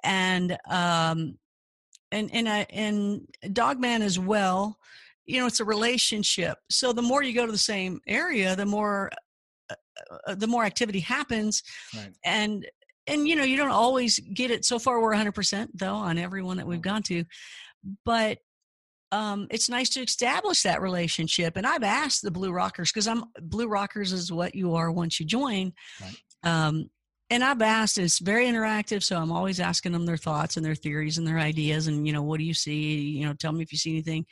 [0.04, 1.38] and um,
[2.12, 4.78] and and I, and Dogman as well.
[5.26, 6.58] You know, it's a relationship.
[6.70, 9.10] So the more you go to the same area, the more
[9.70, 9.74] uh,
[10.26, 11.62] uh the more activity happens,
[11.96, 12.12] right.
[12.24, 12.66] and
[13.06, 14.64] and you know you don't always get it.
[14.64, 17.24] So far, we're 100 percent though on everyone that we've gone to,
[18.04, 18.38] but
[19.12, 21.56] um, it's nice to establish that relationship.
[21.56, 25.20] And I've asked the Blue Rockers because I'm Blue Rockers is what you are once
[25.20, 25.72] you join.
[26.00, 26.16] Right.
[26.42, 26.90] Um,
[27.28, 30.74] and I've asked, it's very interactive, so I'm always asking them their thoughts and their
[30.74, 33.00] theories and their ideas, and you know, what do you see?
[33.00, 34.26] You know, tell me if you see anything.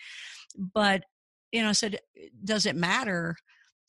[0.57, 1.05] But
[1.53, 1.99] you know, I said,
[2.45, 3.35] does it matter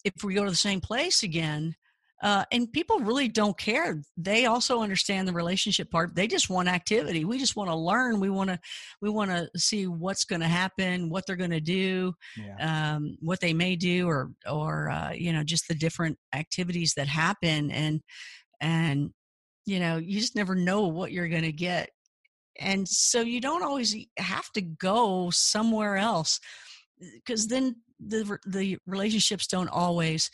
[0.03, 1.75] if we go to the same place again?
[2.23, 3.99] Uh, and people really don't care.
[4.15, 6.13] They also understand the relationship part.
[6.13, 7.25] They just want activity.
[7.25, 8.19] We just want to learn.
[8.19, 8.59] We want to,
[9.01, 12.93] we want to see what's going to happen, what they're going to do, yeah.
[12.93, 17.07] um, what they may do, or, or uh, you know, just the different activities that
[17.07, 17.71] happen.
[17.71, 18.01] And
[18.61, 19.11] and
[19.65, 21.89] you know you just never know what you're going to get
[22.61, 26.39] and so you don't always have to go somewhere else
[26.99, 30.29] because then the the relationships don't always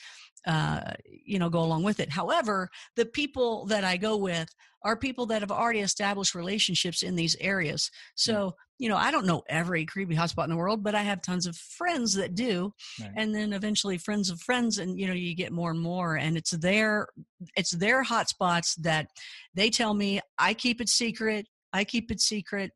[0.46, 0.94] uh,
[1.26, 2.12] you know go along with it.
[2.12, 4.50] However the people that i go with
[4.84, 7.90] are people that have already established relationships in these areas.
[8.16, 11.22] So you know i don't know every creepy hotspot in the world but i have
[11.22, 13.12] tons of friends that do right.
[13.16, 16.38] and then eventually friends of friends and you know you get more and more and
[16.38, 17.08] it's their
[17.56, 19.08] it's their hotspots that
[19.56, 22.72] they tell me i keep it secret i keep it secret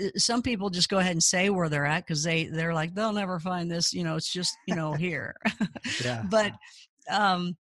[0.00, 2.94] uh, some people just go ahead and say where they're at because they they're like
[2.94, 5.36] they'll never find this you know it's just you know here
[6.04, 6.22] yeah.
[6.30, 6.52] but
[7.10, 7.56] um,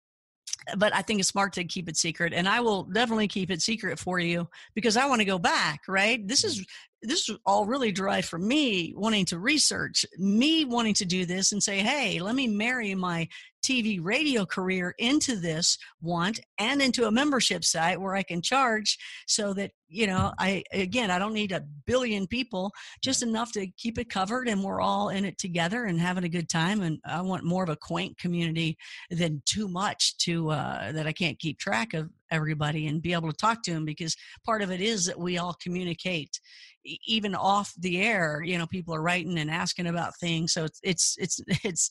[0.76, 3.62] but I think it's smart to keep it secret, and I will definitely keep it
[3.62, 5.82] secret for you because I want to go back.
[5.88, 6.26] Right?
[6.26, 6.64] This is
[7.02, 11.52] this is all really derived from me wanting to research, me wanting to do this
[11.52, 13.28] and say, hey, let me marry my
[13.62, 18.98] TV radio career into this want and into a membership site where I can charge
[19.26, 23.66] so that, you know, I, again, I don't need a billion people, just enough to
[23.76, 26.82] keep it covered and we're all in it together and having a good time.
[26.82, 28.76] And I want more of a quaint community
[29.10, 33.30] than too much to, uh, that I can't keep track of everybody and be able
[33.30, 36.40] to talk to them because part of it is that we all communicate
[36.84, 40.80] even off the air you know people are writing and asking about things so it's
[40.82, 41.90] it's it's it's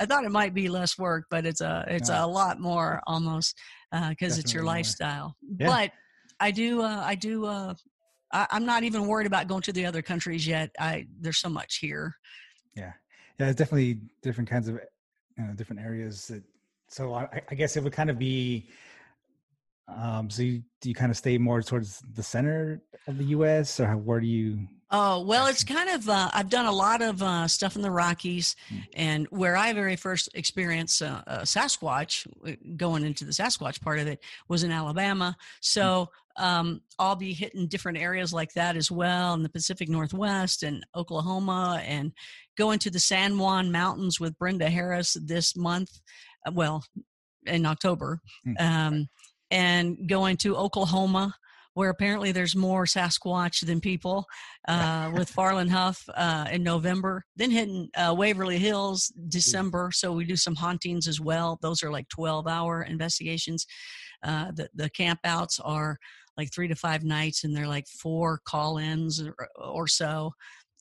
[0.00, 2.24] i thought it might be less work but it's a it's Yeah.
[2.24, 3.58] a lot more almost
[4.10, 5.68] because it's your lifestyle Yeah.
[5.68, 5.90] but
[6.40, 7.74] i do uh i do uh
[8.32, 11.48] I, i'm not even worried about going to the other countries yet i there's so
[11.48, 12.14] much here
[12.74, 12.92] Yeah,
[13.38, 14.80] yeah, it's definitely different kinds of
[15.38, 16.28] you know, different areas.
[16.28, 16.42] That,
[16.88, 18.68] so I, I guess it would kind of be.
[19.88, 23.78] Um, so you, do you kind of stay more towards the center of the U.S.
[23.78, 24.66] or how, where do you?
[24.90, 27.90] Oh, well, it's kind of, uh, I've done a lot of uh, stuff in the
[27.90, 28.84] Rockies, Mm.
[28.94, 34.06] and where I very first experienced uh, Sasquatch, uh, going into the Sasquatch part of
[34.06, 35.36] it, was in Alabama.
[35.60, 40.62] So um, I'll be hitting different areas like that as well in the Pacific Northwest
[40.62, 42.12] and Oklahoma, and
[42.56, 45.90] going to the San Juan Mountains with Brenda Harris this month.
[46.46, 46.84] uh, Well,
[47.46, 48.60] in October, Mm.
[48.60, 49.08] um,
[49.50, 51.34] and going to Oklahoma.
[51.74, 54.24] Where apparently there's more Sasquatch than people,
[54.66, 57.22] uh, with Farland Huff uh, in November.
[57.36, 61.58] Then hitting uh, Waverly Hills December, so we do some hauntings as well.
[61.60, 63.66] Those are like 12 hour investigations.
[64.22, 65.98] Uh, the the campouts are
[66.36, 70.32] like three to five nights, and they're like four call ins or, or so.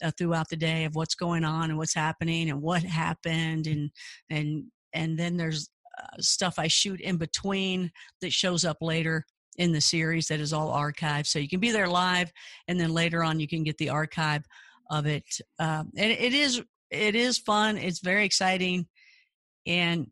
[0.04, 3.90] Uh, throughout the day of what's going on and what's happening and what happened and
[4.30, 9.26] and and then there's uh, stuff I shoot in between that shows up later
[9.58, 11.28] in the series that is all archived.
[11.28, 12.32] So you can be there live,
[12.68, 14.44] and then later on you can get the archive
[14.90, 15.26] of it.
[15.60, 17.78] Um, and it is it is fun.
[17.78, 18.88] It's very exciting,
[19.66, 20.08] and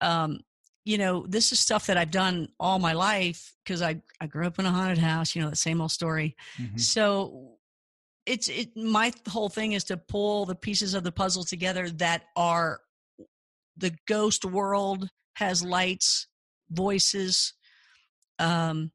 [0.00, 0.40] um,
[0.84, 4.46] you know this is stuff that I've done all my life because I I grew
[4.46, 5.34] up in a haunted house.
[5.34, 6.36] You know the same old story.
[6.58, 6.80] Mhm.
[6.80, 7.58] So
[8.26, 12.24] it's it my whole thing is to pull the pieces of the puzzle together that
[12.36, 12.80] are
[13.76, 16.26] the ghost world has lights,
[16.70, 17.54] voices,
[18.38, 18.90] um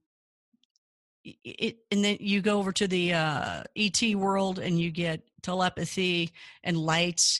[1.23, 6.31] it and then you go over to the uh ET world and you get telepathy
[6.63, 7.39] and lights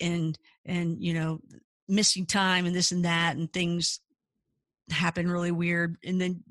[0.00, 1.40] and and you know
[1.88, 4.00] missing time and this and that and things
[4.90, 6.42] happen really weird and then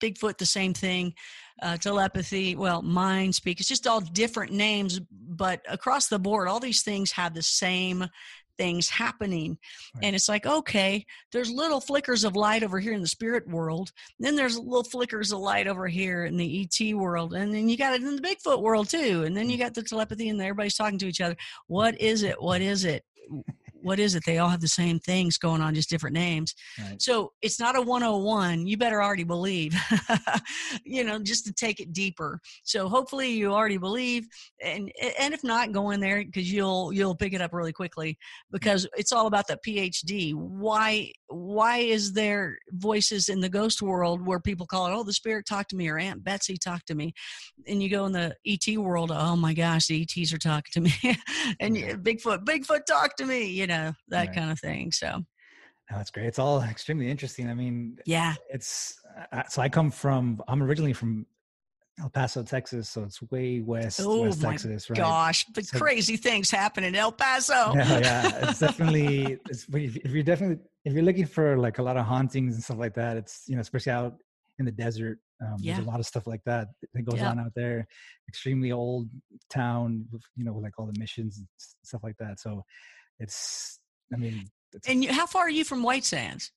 [0.00, 1.14] Bigfoot the same thing
[1.62, 6.60] uh, telepathy well mind speak it's just all different names but across the board all
[6.60, 8.06] these things have the same
[8.58, 9.58] things happening
[9.94, 10.04] Right.
[10.04, 13.90] and it's like okay there's little flickers of light over here in the spirit world
[14.18, 17.76] then there's little flickers of light over here in the et world and then you
[17.76, 19.60] got it in the bigfoot world too and then you mm.
[19.60, 21.36] got the telepathy and everybody's talking to each other.
[21.66, 22.40] What is it?
[22.40, 23.04] What is it
[23.82, 27.00] what is it they all have the same things going on just different names Right.
[27.00, 28.66] so it's not a 101.
[28.66, 29.74] You better already believe,
[30.84, 32.40] you know, just to take it deeper.
[32.64, 34.26] So hopefully you already believe,
[34.62, 38.16] and and if not, go in there because you'll you'll pick it up really quickly
[38.50, 40.34] because it's all about the PhD.
[40.34, 45.12] Why why is there voices in the ghost world where people call it, oh, the
[45.12, 47.12] spirit talked to me or Aunt Betsy talked to me,
[47.66, 50.80] and you go in the ET world, oh my gosh, the ETs are talking to
[50.80, 50.92] me,
[51.60, 53.71] and Bigfoot, Bigfoot talked to me, you know,
[54.08, 54.34] that Right.
[54.34, 54.92] kind of thing.
[54.92, 55.08] So
[55.90, 56.26] No, that's great.
[56.26, 57.48] It's all extremely interesting.
[57.50, 58.34] I mean, yeah.
[58.50, 58.94] it's
[59.32, 60.40] uh, so I come from.
[60.48, 61.26] I'm originally from
[62.00, 64.96] El Paso, Texas, so it's way west, Oh West Texas, right?
[64.96, 67.74] Gosh, the So- crazy things happen in El Paso.
[67.74, 68.48] Yeah, yeah.
[68.48, 69.38] It's definitely.
[69.50, 72.64] It's, if if you're definitely if you're looking for like a lot of hauntings and
[72.64, 74.14] stuff like that, it's you know especially out
[74.58, 75.18] in the desert.
[75.44, 75.74] Um, Yeah.
[75.74, 77.30] There's a lot of stuff like that that goes Yeah.
[77.30, 77.86] on out there.
[78.28, 79.08] Extremely old
[79.50, 81.46] town, with, you know, with like all the missions and
[81.82, 82.38] stuff like that.
[82.40, 82.62] So
[83.22, 83.78] it's.
[84.12, 86.52] I mean, it's, And you, how far are you from White Sands?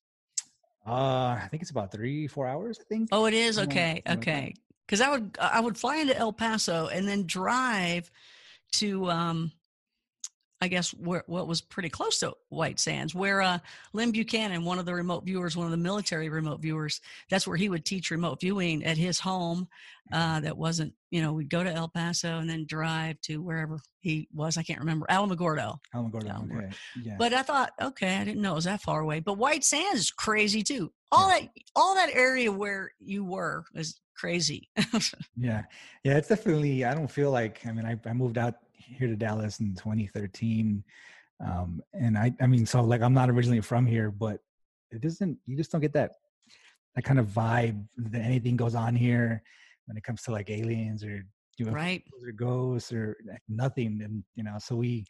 [0.86, 2.80] uh, I think it's about three, four hours.
[2.80, 3.10] I think.
[3.12, 4.54] Oh, it is okay, okay.
[4.86, 8.12] Because I would I would fly into El Paso and then drive
[8.74, 9.52] to um,
[10.62, 13.60] I guess where what was pretty close to White Sands, where uh,
[13.94, 17.58] Lynn Buchanan, one of the remote viewers, one of the military remote viewers, that's where
[17.58, 19.68] he would teach remote viewing at his home.
[20.14, 23.80] Uh, that wasn't, you know, we'd go to El Paso and then drive to wherever
[24.02, 24.56] he was.
[24.56, 25.80] I can't remember Alamogordo.
[25.96, 26.28] Alamogordo.
[26.28, 26.68] Alamogordo.
[26.68, 26.76] Okay.
[27.04, 27.16] Yeah.
[27.18, 29.20] But I thought, okay, I didn't know it was that far away.
[29.20, 30.92] But White Sands is crazy too.
[31.12, 34.70] All that all that area where you were is crazy.
[35.38, 35.64] Yeah,
[36.04, 36.86] yeah, it's definitely.
[36.86, 37.66] I don't feel like.
[37.66, 40.84] I mean, I, I moved out here to Dallas in 2013,
[41.44, 44.40] um, and I, I mean, so like I'm not originally from here, but
[44.92, 45.38] it doesn't.
[45.46, 46.12] You just don't get that
[46.96, 49.44] that kind of vibe that anything goes on here
[49.86, 51.26] when it comes to like aliens or
[51.62, 52.04] UFOs right.
[52.24, 54.02] or ghosts or like nothing.
[54.04, 55.06] And you know, so we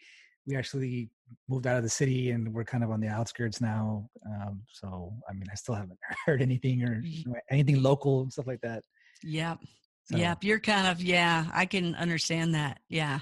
[0.47, 1.09] we actually
[1.49, 4.09] moved out of the city and we're kind of on the outskirts now.
[4.27, 8.31] Um, so I mean, I still haven't heard anything or you know, anything local and
[8.31, 8.83] stuff like that.
[9.23, 9.59] Yep.
[10.05, 10.43] So, Yep.
[10.43, 12.79] You're kind of yeah, I can understand that.
[12.89, 13.19] Yeah.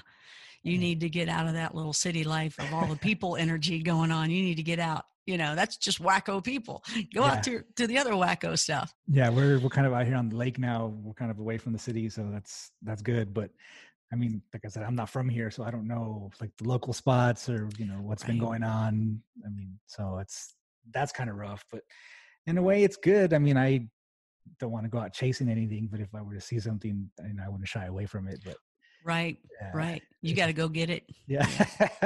[0.64, 3.82] You need to get out of that little city life of all the people energy
[3.82, 4.30] going on.
[4.30, 6.84] You need to get out You know, that's just wacko people.
[7.14, 7.32] Go Yeah.
[7.32, 8.92] out to to the other wacko stuff.
[9.08, 10.88] Yeah, we're we're kind of out here on the lake now.
[11.02, 13.32] We're kind of away from the city, so that's that's good.
[13.32, 13.50] But
[14.12, 16.68] I mean, like I said, I'm not from here, so I don't know like the
[16.68, 19.22] local spots or you know what's been going on.
[19.46, 20.54] I mean, so it's
[20.92, 21.82] that's kind of rough, but
[22.46, 23.32] in a way, it's good.
[23.32, 23.88] I mean, I
[24.60, 27.40] don't want to go out chasing anything, but if I were to see something, and
[27.40, 28.40] I wouldn't shy away from it.
[28.44, 28.58] But
[29.04, 30.02] Right, yeah, right.
[30.22, 31.04] You got to go get it.
[31.26, 31.46] yeah,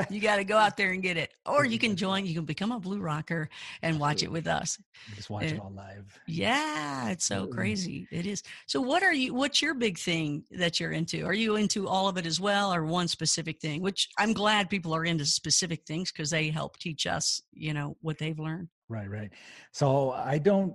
[0.11, 2.27] You got to go out there and get it, or you can join.
[2.27, 3.49] You can become a blue rocker
[3.83, 4.77] and watch it with us.
[5.15, 5.61] just watch eh, it Yeah.
[5.61, 6.21] all live.
[6.27, 7.57] Yeah, it's so Absolutely.
[7.57, 8.09] crazy.
[8.11, 8.43] It is.
[8.67, 9.33] So, what are you?
[9.35, 11.25] What's your big thing that you're into?
[11.25, 13.83] Are you into all of it as well, or one specific thing?
[13.83, 17.97] Which I'm glad people are into specific things because they help teach us, you know,
[18.01, 18.69] what they've learned.
[18.89, 19.31] Right, right.
[19.71, 20.75] So I don't,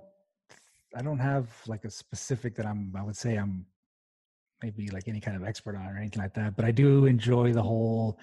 [0.96, 2.90] I don't have like a specific that I'm.
[2.96, 3.66] I would say I'm
[4.64, 6.56] maybe like any kind of expert on or anything like that.
[6.56, 8.18] But I do enjoy the whole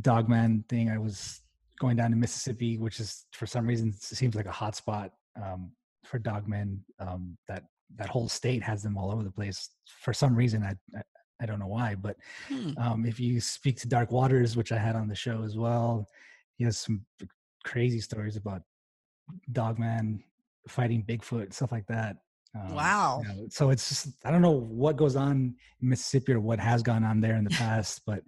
[0.00, 0.90] dogman thing.
[0.90, 1.40] I was
[1.78, 5.72] going down to Mississippi, which is for some reason seems like a hot spot um,
[6.04, 6.78] for dogmen.
[6.98, 7.64] Um, that
[7.96, 9.70] that whole state has them all over the place
[10.04, 10.62] for some reason.
[10.62, 11.02] I I,
[11.42, 12.16] I don't know why, but
[12.48, 12.72] Hmm.
[12.78, 16.06] um, if you speak to Dark Waters, which I had on the show as well,
[16.56, 17.04] he has some
[17.64, 18.62] crazy stories about
[19.52, 20.22] Dogman
[20.68, 22.16] fighting Bigfoot, stuff like that.
[22.54, 23.22] Um, Wow.
[23.22, 26.58] you know, so it's just I don't know what goes on in Mississippi or what
[26.58, 28.22] has gone on there in the past, but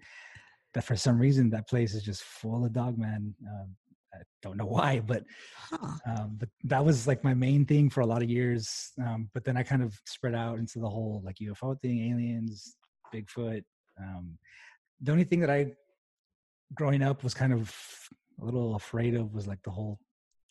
[0.75, 3.35] that for some reason that place is just full of Dogman.
[3.49, 3.77] Um,
[4.15, 5.25] I don't know why, but
[5.57, 5.97] Huh.
[6.07, 8.93] um, but that was like my main thing for a lot of years.
[9.05, 12.77] Um, but then I kind of spread out into the whole like UFO thing, aliens,
[13.13, 13.63] Bigfoot.
[14.01, 14.39] Um,
[15.01, 15.73] the only thing that I,
[16.75, 17.75] growing up, was kind of
[18.41, 19.99] a little afraid of was like the whole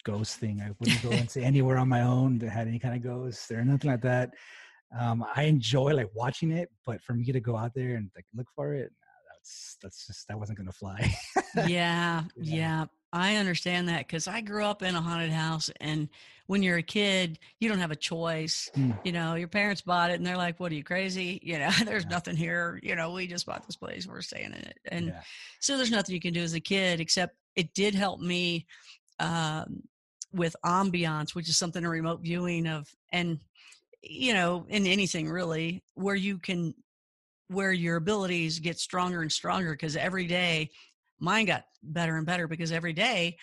[0.04, 0.62] ghost thing.
[0.62, 3.64] I wouldn't go into anywhere on my own that had any kind of ghosts or
[3.64, 4.32] nothing like that.
[4.98, 8.26] Um, I enjoy like watching it, but for me to go out there and like
[8.36, 11.14] look for it, nah, that's that's just that wasn't gonna fly.
[11.68, 12.56] yeah, Yeah.
[12.56, 12.86] yeah.
[13.14, 16.08] I understand that because I grew up in a haunted house, and
[16.48, 18.70] when you're a kid, you don't have a choice.
[18.74, 18.92] Hmm.
[19.04, 21.40] You know, your parents bought it, and they're like, "What are you crazy?
[21.44, 22.10] You know, there's Yeah.
[22.10, 22.80] nothing here.
[22.84, 24.08] You know, we just bought this place.
[24.08, 25.22] We're staying in it." And yeah.
[25.60, 28.66] so there's nothing you can do as a kid except it did help me
[29.20, 29.84] um,
[30.34, 33.40] with ambiance, which is something a remote viewing of, and
[34.02, 36.74] you know, in anything really, where you can,
[37.48, 40.70] where your abilities get stronger and stronger because every day,
[41.20, 43.38] mine got better and better because every day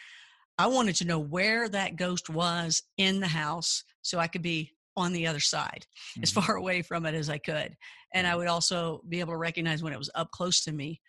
[0.59, 4.73] I wanted to know where that ghost was in the house so I could be
[4.97, 5.87] on the other side
[6.23, 6.45] as Mhm.
[6.45, 7.77] far away from it as I could.
[8.13, 11.01] And I would also be able to recognize when it was up close to me.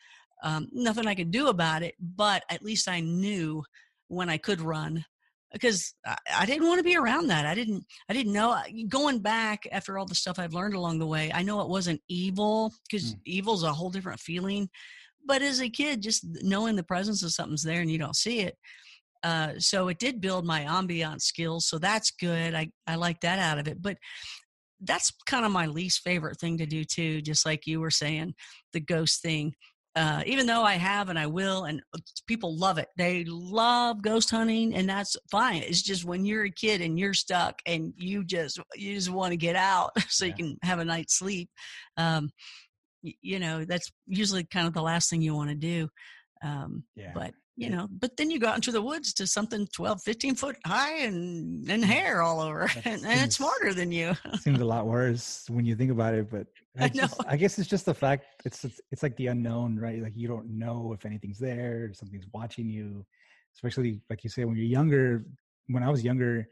[0.44, 3.64] Um, nothing I could do about it, but at least I knew
[4.08, 5.06] when I could run
[5.52, 7.46] because I, I didn't want to be around that.
[7.46, 8.58] I didn't, I didn't know
[8.88, 11.32] going back after all the stuff I've learned along the way.
[11.34, 13.20] I know it wasn't evil because Mm.
[13.26, 14.70] evil's a whole different feeling.
[15.26, 18.40] But as a kid, just knowing the presence of something's there and you don't see
[18.42, 18.58] it,
[19.24, 21.68] uh, so it did build my ambiance skills.
[21.68, 22.54] So that's good.
[22.56, 23.82] I, I like that out of it.
[23.82, 23.98] But
[24.82, 27.22] that's kind of my least favorite thing to do too.
[27.22, 28.34] Just like you were saying,
[28.72, 29.54] the ghost thing.
[29.96, 32.88] Uh, even though I have and I will, and uh, people love it.
[32.96, 35.64] They love ghost hunting, and that's fine.
[35.64, 39.32] It's just when you're a kid and you're stuck and you just you just want
[39.32, 41.50] to get out so you can have a night's sleep.
[41.98, 42.30] Um,
[43.04, 45.90] y- you know, that's usually kind of the last thing you want to do.
[46.44, 47.12] Um, Yeah.
[47.14, 50.36] but you know but then you go out into the woods to something 12 15
[50.36, 54.66] foot high and and hair all over and, and it's smarter than you seems a
[54.74, 56.48] lot worse when you think about it but
[56.80, 56.90] I know.
[57.08, 60.14] just- I guess it's just the fact it's, it's it's like the unknown right like
[60.16, 63.06] you don't know if anything's there something's watching you
[63.56, 65.26] especially like you say when you're younger
[65.68, 66.48] when i was younger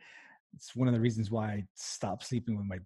[0.56, 2.80] it's one of the reasons why i stopped sleeping with my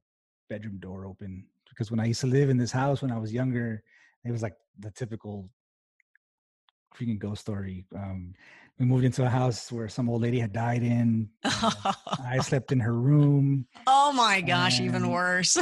[0.49, 3.31] bedroom door open because when i used to live in this house when i was
[3.33, 3.81] younger
[4.25, 5.49] it was like the typical
[6.95, 8.33] freaking ghost story um
[8.81, 11.29] we moved into a house where some old lady had died in.
[11.43, 11.71] Uh,
[12.25, 13.67] i slept in her room.
[13.85, 15.55] Oh my gosh even worse.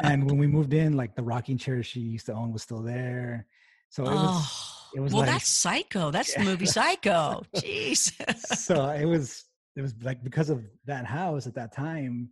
[0.00, 2.80] and when we moved in, like the rocking chair she used to own was still
[2.80, 3.46] there.
[3.88, 6.12] So it was oh, it was well like- that's psycho.
[6.12, 7.42] That's the movie psycho.
[7.56, 8.12] Jeez.
[8.56, 12.30] So it was it was like because of that house at that time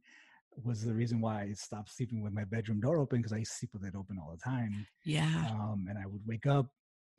[0.63, 3.53] was the reason why I stopped sleeping with my bedroom door open because I used
[3.53, 4.87] sleep with it open all the time.
[5.05, 5.49] yeah.
[5.51, 6.67] Um, and I would wake up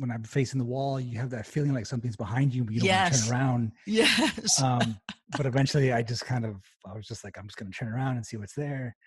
[0.02, 1.00] when I'm facing the wall.
[1.00, 3.28] You have that feeling like something's behind you, but you don't want to Yes.
[3.28, 3.72] turn around.
[3.86, 5.00] yes Um,
[5.38, 8.18] but eventually, I just kind of I was just like I'm just gonna turn around
[8.18, 8.98] and see what's there,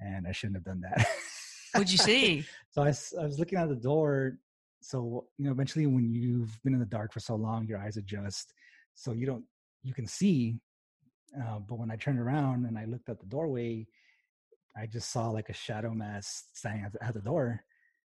[0.00, 1.06] and I shouldn't have done that.
[1.74, 4.36] what'd you see So I, I was looking at the door.
[4.82, 7.96] So, you know, eventually when you've been in the dark for so long, your eyes
[7.96, 8.52] adjust.
[8.94, 9.44] So you don't,
[9.82, 10.56] you can see.
[11.38, 13.86] Uh, but when I turned around and I looked at the doorway,
[14.76, 17.62] I just saw like a shadow mass standing at the, at the door.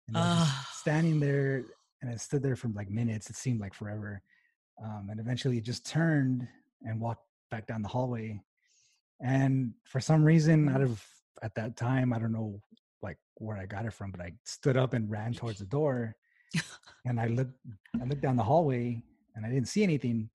[0.07, 0.67] And it was just Ah.
[0.82, 1.63] standing there
[2.04, 3.30] and it stood there for like minutes.
[3.30, 4.22] It seemed like forever.
[4.84, 6.45] Um, and eventually it just turned
[6.82, 8.41] and walked back down the hallway.
[9.22, 11.04] And for some reason, out of
[11.41, 12.62] at that time, I don't know
[13.01, 16.16] like where I got it from, but I stood up and ran towards the door.
[17.06, 17.58] and I looked
[18.01, 19.01] I looked down the hallway
[19.36, 20.30] and I didn't see anything.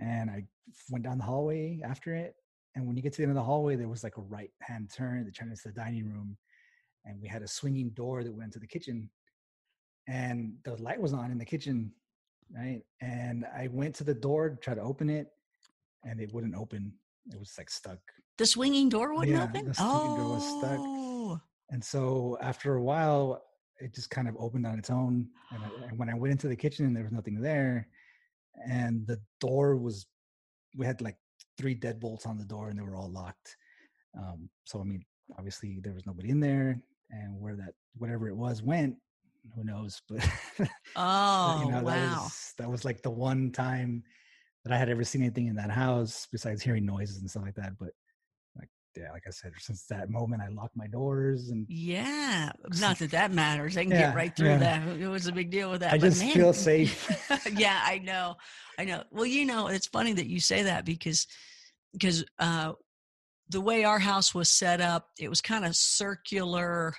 [0.00, 0.44] And I
[0.90, 2.36] went down the hallway after it.
[2.76, 4.50] And when you get to the end of the hallway, there was like a right
[4.62, 6.36] hand turn that turned into the dining room.
[7.04, 9.10] And we had a swinging door that went to the kitchen.
[10.08, 11.92] And the light was on in the kitchen.
[12.54, 12.82] Right.
[13.00, 15.28] And I went to the door to try to open it
[16.04, 16.92] and it wouldn't open.
[17.32, 18.00] It was like stuck.
[18.38, 19.68] The swinging door wouldn't Yeah, open?
[19.68, 20.16] the swinging oh.
[20.16, 21.42] door was stuck.
[21.72, 23.44] And so after a while,
[23.78, 25.28] it just kind of opened on its own.
[25.52, 27.86] And, I, and when I went into the kitchen, there was nothing there.
[28.68, 30.06] And the door was,
[30.76, 31.16] we had like
[31.56, 33.56] three deadbolts on the door and they were all locked.
[34.18, 35.04] Um, so, I mean,
[35.38, 36.82] obviously there was nobody in there.
[37.10, 38.96] And where that, whatever it was, went,
[39.54, 40.00] who knows?
[40.08, 40.28] But,
[40.96, 42.22] Oh, you know, that wow.
[42.22, 44.02] was, that was like the one time
[44.64, 47.54] that I had ever seen anything in that house besides hearing noises and stuff like
[47.54, 47.78] that.
[47.78, 47.90] But,
[48.58, 52.98] like, yeah, like I said, since that moment, I locked my doors and Yeah, not
[52.98, 53.74] that that matters.
[53.74, 54.58] They can Yeah, get right through yeah.
[54.58, 54.88] that.
[55.00, 55.94] It was a big deal with that.
[55.94, 57.08] I just man, feel safe.
[57.54, 58.36] yeah, I know,
[58.78, 59.04] I know.
[59.10, 61.26] Well, you know, it's funny that you say that because
[61.92, 62.72] because uh,
[63.48, 66.94] the way our house was set up, it was kind of circular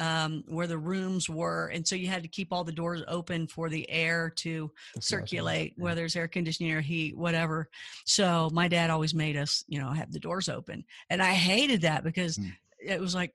[0.00, 3.46] um, where the rooms were, and so you had to keep all the doors open
[3.46, 5.84] for the air to The so, circulate, yeah.
[5.84, 7.68] whether it's air conditioning or heat, whatever.
[8.06, 11.82] So my dad always made us, you know, have the doors open, and I hated
[11.82, 12.52] that because Mm.
[12.82, 13.34] it was like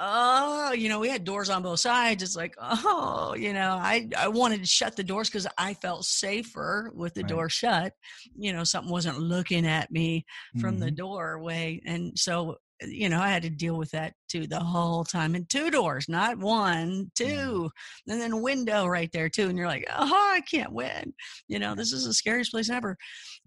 [0.00, 2.22] oh, you know, we had doors on both sides.
[2.22, 6.04] It's like, oh, you know, I, I wanted to shut the doors because I felt
[6.04, 7.28] safer with the Right.
[7.28, 7.94] door shut.
[8.38, 10.24] You know, something wasn't looking at me
[10.60, 10.96] from the Mhm.
[10.96, 11.80] doorway.
[11.84, 15.34] And so, you know, I had to deal with that too the whole time.
[15.34, 17.70] And two doors, not one, two,
[18.06, 19.48] and then a window right there too.
[19.48, 21.12] And you're like, oh, I can't win.
[21.48, 22.96] You know, this is the scariest place ever.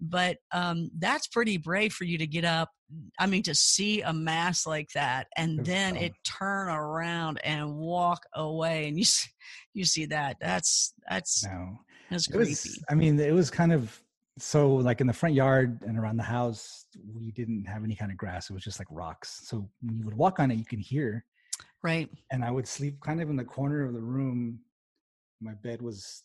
[0.00, 2.68] But um, that's pretty brave for you to get up.
[3.18, 8.22] I mean, to see a mass like that and then it turn around and walk
[8.34, 9.30] away, and you see,
[9.72, 10.36] you see that.
[10.40, 11.78] That's that's No,
[12.10, 12.50] that's creepy.
[12.50, 12.84] was.
[12.90, 13.98] I mean, it was kind of
[14.42, 18.10] so like in the front yard and around the house, we didn't have any kind
[18.10, 18.50] of grass.
[18.50, 19.40] It was just like rocks.
[19.44, 21.24] So when you would walk on it, you can hear.
[21.82, 22.10] right.
[22.32, 24.58] And I would sleep kind of in the corner of the room.
[25.40, 26.22] My bed was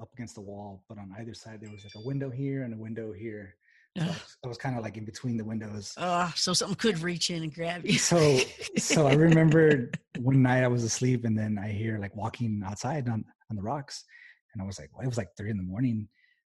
[0.00, 2.74] up against the wall, but on either side there was like a window here and
[2.74, 3.54] a window here.
[3.96, 5.94] So I was, I was kind of like in between the windows.
[5.96, 7.98] Oh, so something could reach in and grab you.
[7.98, 8.38] so
[8.76, 13.08] so I remember one night I was asleep and then I hear like walking outside
[13.08, 14.04] on on the rocks,
[14.52, 16.08] and I was like, well, it was like three in the morning.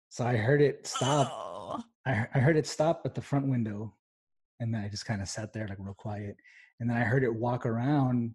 [0.10, 1.32] So I heard it stop.
[1.32, 3.93] Oh, I, I heard it stop at the front window,
[4.60, 6.36] and then I just kind of sat there like real quiet,
[6.80, 8.34] and then I heard it walk around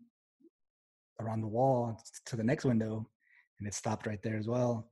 [1.21, 3.09] around the wall to the next window,
[3.59, 4.89] and it stopped right there as well.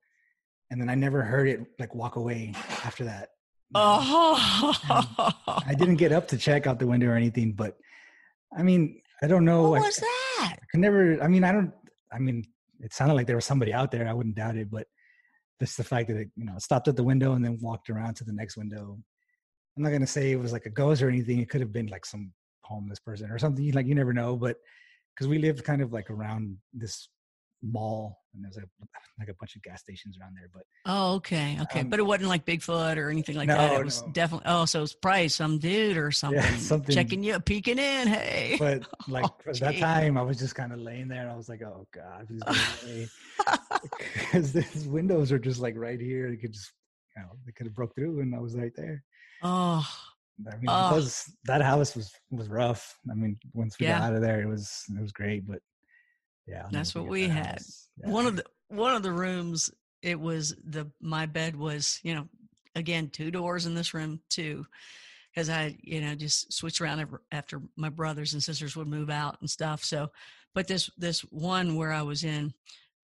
[0.70, 2.52] And then I never heard it like walk away
[2.84, 3.28] after that.
[3.74, 4.74] oh.
[5.66, 6.26] I didn't get up oh.
[6.28, 7.76] to check out the window or anything, but
[8.56, 9.70] I mean, I don't know.
[9.70, 10.56] What I- was that?
[10.60, 11.22] I could never.
[11.22, 11.72] I mean, I don't.
[12.12, 12.44] I mean,
[12.80, 14.08] it sounded like there was somebody out there.
[14.08, 14.88] I wouldn't doubt it, but
[15.62, 18.14] just the fact that it, you know, stopped at the window and then walked around
[18.16, 18.98] to the next window.
[19.76, 21.38] I'm not gonna say it was like a ghost or anything.
[21.38, 22.32] It could have been like some
[22.64, 23.70] homeless person or something.
[23.72, 24.56] Like you never know, but
[25.14, 27.08] because we lived kind of like around this
[27.62, 28.62] mall and there's a,
[29.18, 30.48] like a bunch of gas stations around there.
[30.52, 33.80] But Oh, okay, okay, Um, but it wasn't like Bigfoot or anything like no, that.
[33.80, 34.08] It was no.
[34.12, 34.46] definitely.
[34.48, 38.08] Oh, so it's probably some dude or something, something- checking you, peeking in.
[38.08, 41.30] Hey, but like Oh, at that time, I was just kind of laying there and
[41.30, 42.52] I was like, oh god, please go
[42.88, 43.08] away.
[44.14, 46.30] because these windows are just like right here.
[46.30, 46.72] They could just,
[47.16, 49.02] you know, they could have broke through, and I was right there.
[49.42, 49.86] oh,
[50.50, 51.06] I mean, Oh.
[51.44, 52.96] that house was was rough.
[53.10, 53.98] I mean, once we Yeah.
[54.00, 55.60] got out of there, it was it was great, but
[56.46, 57.60] yeah, I'll That's what we had.
[58.02, 58.10] Yeah.
[58.10, 59.70] one of the one of the rooms.
[60.02, 62.28] It was the my bed was you know
[62.74, 64.66] again two doors in this room too,
[65.32, 69.36] because I you know just switched around after my brothers and sisters would move out
[69.40, 69.84] and stuff.
[69.84, 70.10] So,
[70.54, 72.52] but this this one where I was in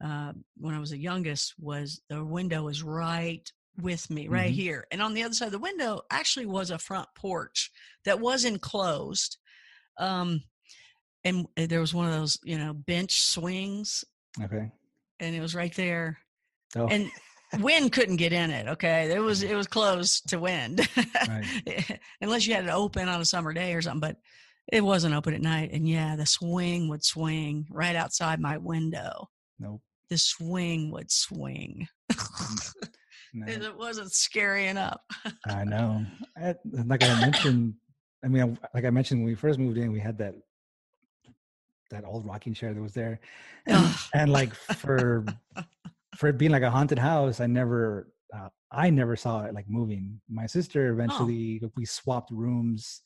[0.05, 4.57] uh, when I was the youngest was the window was right with me right Mhm.
[4.57, 7.71] here, and on the other side of the window actually was a front porch
[8.05, 9.37] that was enclosed.
[9.99, 10.43] Um,
[11.25, 14.05] and uh, there was one of those you know bench swings
[14.43, 14.71] okay.
[15.21, 16.19] and it was right there
[16.77, 17.11] Oh, and
[17.61, 20.87] wind couldn't get in it okay it was it was closed to wind
[21.29, 21.99] Right.
[22.21, 24.17] unless you had it open on a summer day or something but
[24.71, 29.29] it wasn't open at night and yeah the swing would swing right outside my window
[29.59, 29.81] nope.
[30.11, 31.89] the swing would swing
[33.35, 35.01] No, And it wasn't scary enough
[35.47, 36.05] I know.
[36.37, 36.55] I,
[36.87, 37.75] like I mentioned,
[38.25, 40.35] I mean, like I mentioned, when we first moved in, we had that
[41.91, 43.21] that old rocking chair that was there,
[43.67, 45.25] and, and like for
[46.17, 49.69] for it being like a haunted house, I never uh, I never saw it like
[49.69, 50.21] moving.
[50.29, 51.71] My sister eventually oh.
[51.77, 53.03] we swapped rooms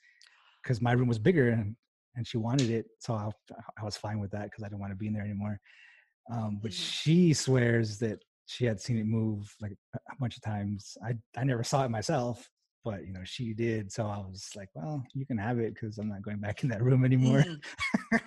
[0.63, 1.77] because my room was bigger and,
[2.17, 3.31] and she wanted it, so I,
[3.81, 5.59] I was fine with that because I didn't want to be in there anymore.
[6.31, 6.83] Um, but mm-hmm.
[6.83, 10.97] she swears that she had seen it move like a bunch of times.
[11.05, 12.49] I I never saw it myself,
[12.85, 13.93] but you know she did.
[13.93, 16.69] So I was like, well, you can have it because I'm not going back in
[16.71, 17.45] that room anymore.
[18.13, 18.21] Mm.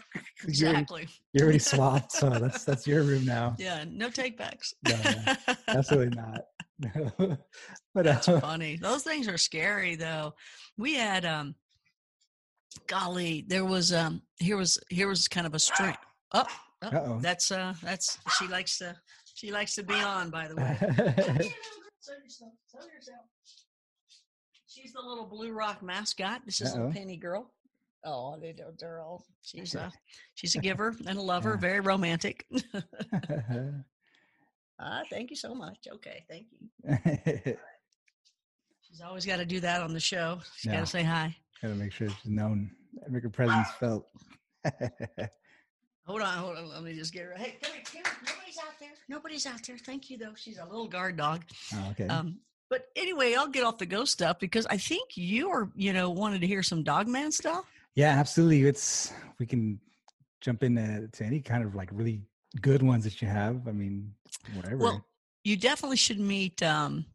[0.50, 1.02] exactly.
[1.02, 3.56] You're, you're, already swapped, so that's that's your room now.
[3.60, 4.74] Yeah, no takebacks.
[4.84, 6.42] no, absolutely not.
[7.94, 8.78] but that's uh, funny.
[8.82, 10.34] Those things are scary, though.
[10.78, 11.56] We had um,
[12.88, 15.96] golly, there was um, here was here was kind of a string.
[16.34, 16.46] Oh,
[16.84, 18.96] oh that's uh, that's she likes to
[19.36, 20.30] she likes to be on.
[20.30, 21.52] By the way.
[24.76, 26.42] She's the little Blue Rock mascot.
[26.46, 26.90] This is Uh-oh.
[26.90, 27.50] a Penny girl.
[28.04, 28.38] Oh,
[28.78, 29.24] they're all.
[29.42, 29.92] She's a
[30.36, 31.52] she's a giver and a lover.
[31.52, 31.62] Yeah.
[31.62, 32.46] Very romantic.
[34.80, 35.88] ah, thank you so much.
[35.90, 37.58] Okay, thank you.
[38.82, 40.40] she's always got to do that on the show.
[40.58, 40.74] She's yeah.
[40.76, 41.36] got to say hi.
[41.62, 42.70] Got to make sure she's known,
[43.10, 44.08] make her presence felt.
[46.06, 46.70] hold on, hold on.
[46.70, 47.34] Let me just get her.
[47.38, 48.14] Hey, come here, come here.
[48.28, 48.92] Nobody's out there.
[49.08, 49.78] Nobody's out there.
[49.78, 50.34] Thank you, though.
[50.36, 51.46] She's a little guard dog.
[51.74, 52.08] Oh, okay.
[52.08, 55.94] Um, but anyway, I'll get off the ghost stuff because I think you are, you
[55.94, 57.66] know, wanted to hear some Dogman stuff.
[57.96, 58.64] Yeah, absolutely.
[58.64, 59.80] It's we can
[60.42, 62.22] jump into to any kind of like really
[62.62, 63.68] good ones that you have.
[63.68, 64.14] I mean,
[64.54, 64.78] whatever.
[64.78, 65.06] Well,
[65.44, 67.06] you definitely should meet, um,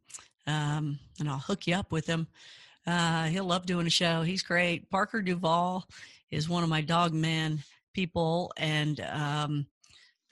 [0.46, 2.28] um, and I'll hook you up with him.
[2.86, 4.22] Uh, he'll love doing a show.
[4.22, 4.88] He's great.
[4.90, 5.86] Parker Duvall
[6.30, 7.58] is one of my dog man
[7.92, 9.66] people, and um,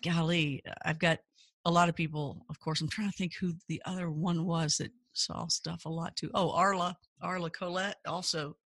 [0.04, 1.18] golly, I've got
[1.64, 2.44] a lot of people.
[2.48, 5.90] Of course, I'm trying to think who the other one was that saw stuff a
[5.90, 6.30] lot too.
[6.34, 8.56] Oh, Arla, Arla Colette also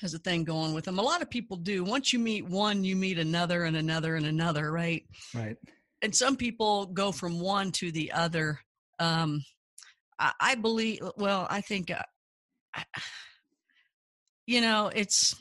[0.00, 0.98] has a thing going with them.
[0.98, 1.84] A lot of people do.
[1.84, 5.04] Once you meet one, you meet another and another and another, right?
[5.34, 5.56] Right.
[6.02, 8.60] And some people go from one to the other.
[8.98, 9.44] Um,
[10.18, 11.02] I, I believe.
[11.16, 11.90] Well, I think.
[11.90, 12.02] Uh,
[12.74, 12.84] I,
[14.46, 15.40] you know, it's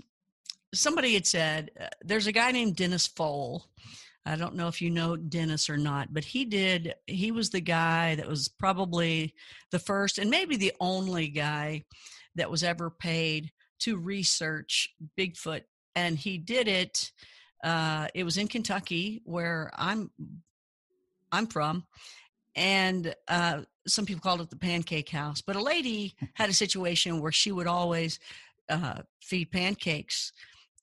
[0.74, 3.64] somebody had said uh, there's a guy named Dennis Pfohl
[4.30, 7.62] I don't know if you know Dennis or not, but he did, he was the
[7.62, 9.34] guy that was probably
[9.72, 11.84] the first and maybe the only guy
[12.36, 15.64] that was ever paid to research Bigfoot.
[15.96, 17.12] And he did it,
[17.64, 20.12] uh, it was in Kentucky where I'm,
[21.32, 21.88] I'm from.
[22.56, 27.20] And uh, some people called it the pancake house, but a lady had a situation
[27.20, 28.20] where she would always
[28.70, 30.34] uh, feed pancakes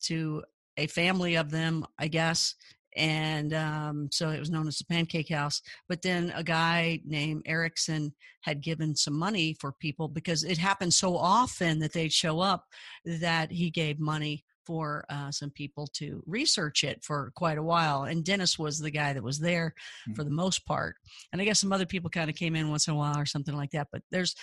[0.02, 0.42] to
[0.76, 2.56] a family of them, I guess,
[2.96, 5.60] and um, so it was known as the Pancake House.
[5.88, 10.94] But then a guy named Erickson had given some money for people because it happened
[10.94, 12.64] so often that they'd show up
[13.04, 18.04] that he gave money for uh, some people to research it for quite a while.
[18.04, 20.14] And Dennis was the guy that was there mm-hmm.
[20.14, 20.96] for the most part.
[21.32, 23.26] And I guess some other people kind of came in once in a while or
[23.26, 23.88] something like that.
[23.92, 24.34] But there's,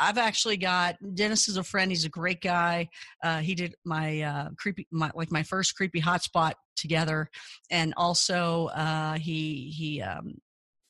[0.00, 1.90] I've actually got Dennis is a friend.
[1.90, 2.88] He's a great guy.
[3.22, 7.30] Uh, he did my uh, creepy, my, like my first creepy hotspot together,
[7.70, 10.34] and also uh, he he um,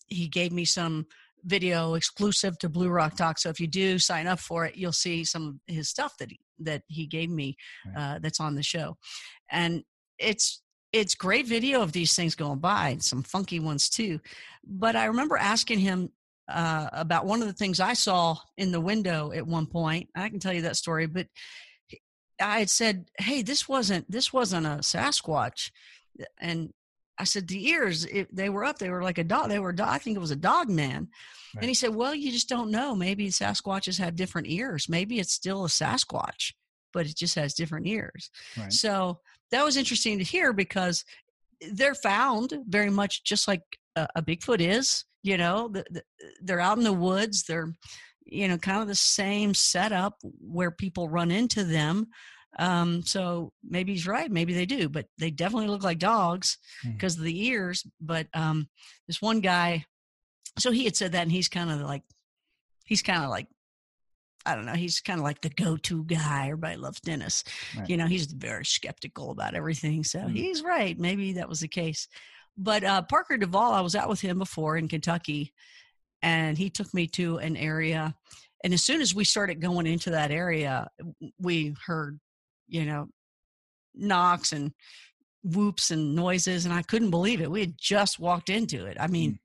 [0.08, 1.06] he gave me some
[1.44, 3.38] video exclusive to Blue Rock Talk.
[3.38, 6.30] So if you do sign up for it, you'll see some of his stuff that
[6.30, 7.56] he, that he gave me
[7.96, 8.96] uh, that's on the show,
[9.50, 9.82] and
[10.18, 14.20] it's it's great video of these things going by, some funky ones too.
[14.64, 16.10] But I remember asking him
[16.48, 20.08] uh, about one of the things I saw in the window at one point.
[20.14, 21.26] I can tell you that story, but
[22.40, 25.70] I had said, "Hey, this wasn't this wasn't a Sasquatch,"
[26.40, 26.72] and
[27.18, 28.78] I said the ears it, they were up.
[28.78, 29.48] They were like a dog.
[29.48, 29.74] They were.
[29.80, 31.08] I think it was a dog man.
[31.54, 31.62] Right.
[31.62, 32.94] And he said, "Well, you just don't know.
[32.94, 34.88] Maybe Sasquatches have different ears.
[34.88, 36.52] Maybe it's still a Sasquatch,
[36.92, 38.72] but it just has different ears." Right.
[38.72, 41.04] So that was interesting to hear because
[41.72, 43.62] they're found very much just like
[43.96, 45.04] a, a Bigfoot is.
[45.22, 46.02] You know, the, the,
[46.42, 47.44] they're out in the woods.
[47.44, 47.72] They're
[48.26, 52.08] you know kind of the same setup where people run into them
[52.58, 54.30] um, so maybe he's right.
[54.30, 57.18] Maybe they do, but they definitely look like dogs because mm.
[57.18, 57.84] of the ears.
[58.00, 58.68] But um,
[59.06, 59.84] this one guy,
[60.58, 62.02] so he had said that, and he's kind of like,
[62.84, 63.48] he's kind of like,
[64.46, 66.44] I don't know, he's kind of like the go-to guy.
[66.46, 67.44] Everybody loves Dennis.
[67.76, 67.88] Right.
[67.88, 70.04] You know, he's very skeptical about everything.
[70.04, 70.32] So mm.
[70.32, 70.98] he's right.
[70.98, 72.08] Maybe that was the case.
[72.56, 75.52] But uh, Parker Duvall, I was out with him before in Kentucky,
[76.22, 78.14] and he took me to an area.
[78.62, 80.88] And as soon as we started going into that area,
[81.38, 82.20] we heard
[82.68, 83.08] you know,
[83.94, 84.72] knocks and
[85.42, 87.50] whoops and noises, and I couldn't believe it.
[87.50, 88.96] We had just walked into it.
[88.98, 89.38] I mean, mm.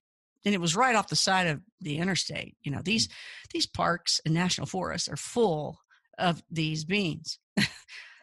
[0.46, 2.56] and it was right off the side of the interstate.
[2.62, 3.14] You know, these mm.
[3.54, 5.80] these parks and national forests are full
[6.18, 7.40] of these beings.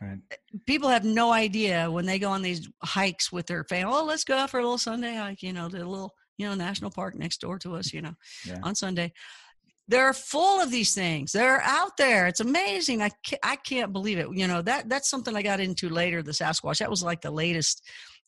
[0.01, 0.19] Right.
[0.67, 3.95] People have no idea when they go on these hikes with their family.
[3.97, 5.43] Oh, let's go out for a little Sunday hike.
[5.43, 7.93] You know, the little you know national park next door to us.
[7.93, 8.15] You know,
[8.47, 8.59] yeah.
[8.63, 9.13] on Sunday
[9.89, 11.33] they're full of these things.
[11.33, 12.27] They're out there.
[12.27, 13.03] It's amazing.
[13.03, 14.29] I can't, I can't believe it.
[14.33, 16.23] You know that that's something I got into later.
[16.23, 16.79] The Sasquatch.
[16.79, 17.83] That was like the latest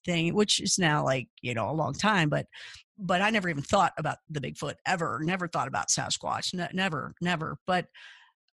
[0.04, 2.28] thing, which is now like you know a long time.
[2.28, 2.46] But
[2.98, 5.20] but I never even thought about the Bigfoot ever.
[5.22, 6.54] Never thought about Sasquatch.
[6.54, 7.56] Ne- never, never.
[7.66, 7.86] But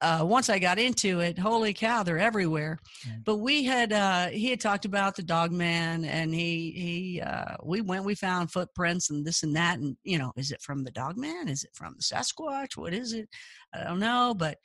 [0.00, 2.78] uh, once I got into it, holy cow, they're everywhere.
[3.06, 3.24] Mm.
[3.24, 7.56] But we had uh, he had talked about the dog man, and he he uh,
[7.62, 10.84] we went, we found footprints and this and that, and you know, is it from
[10.84, 11.48] the dog man?
[11.48, 12.76] Is it from the Sasquatch?
[12.76, 13.28] What is it?
[13.74, 14.56] I don't know, but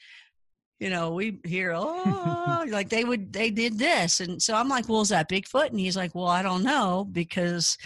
[0.79, 4.87] you know, we hear oh, like they would they did this, and so I'm like,
[4.87, 5.69] well, is that Bigfoot?
[5.69, 7.77] And he's like, well, I don't know because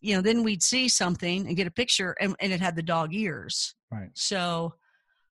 [0.00, 2.82] you know, then we'd see something and get a picture, and, and it had the
[2.82, 3.74] dog ears.
[3.90, 4.10] Right.
[4.14, 4.74] So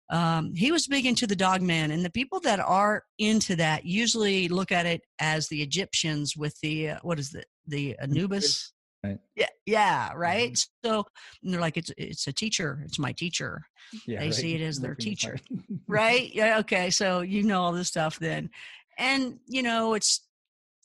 [0.09, 3.85] um, he was big into the dog man and the people that are into that
[3.85, 8.73] usually look at it as the egyptians with the uh, what is the the anubis?
[9.03, 9.19] Right.
[9.35, 10.53] yeah yeah right?
[10.53, 10.89] Mm-hmm.
[10.89, 11.05] so
[11.43, 12.81] they're like it's it's a teacher.
[12.85, 13.63] It's my teacher.
[14.05, 14.33] Yeah, they right.
[14.33, 15.37] see it as their teacher.
[15.87, 16.33] right?
[16.33, 18.49] Yeah okay so you know all this stuff then.
[18.97, 20.21] And you know it's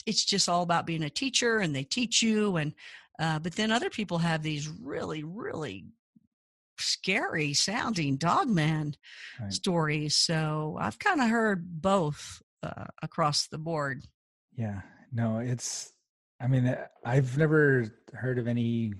[0.04, 2.74] it's just all about being a teacher and they teach you and
[3.18, 5.86] uh, but then other people have these really really
[6.83, 8.95] scary sounding dogman
[9.41, 9.53] right.
[9.53, 10.16] stories.
[10.16, 14.03] So I've kind of heard both uh, across the board.
[14.57, 15.93] Yeah, no, it's,
[16.41, 18.93] I mean, uh, I've never heard of any,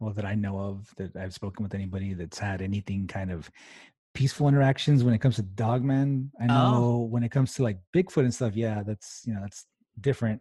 [0.00, 3.50] well, that I know of that I've spoken with anybody that's had anything kind of
[4.14, 6.30] peaceful interactions when it comes to dogman.
[6.40, 7.06] I know oh.
[7.08, 9.66] when it comes to like Bigfoot and stuff, yeah, that's, you know, that's
[10.00, 10.40] different.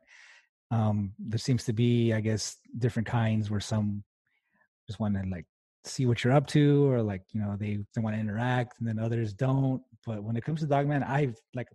[0.72, 4.04] Um, there seems to be, I guess, different kinds where some
[4.88, 5.46] just want to like
[5.84, 8.88] see what you're up to or like you know they, they want to interact and
[8.88, 11.68] then others don't but when it comes to dogman i've like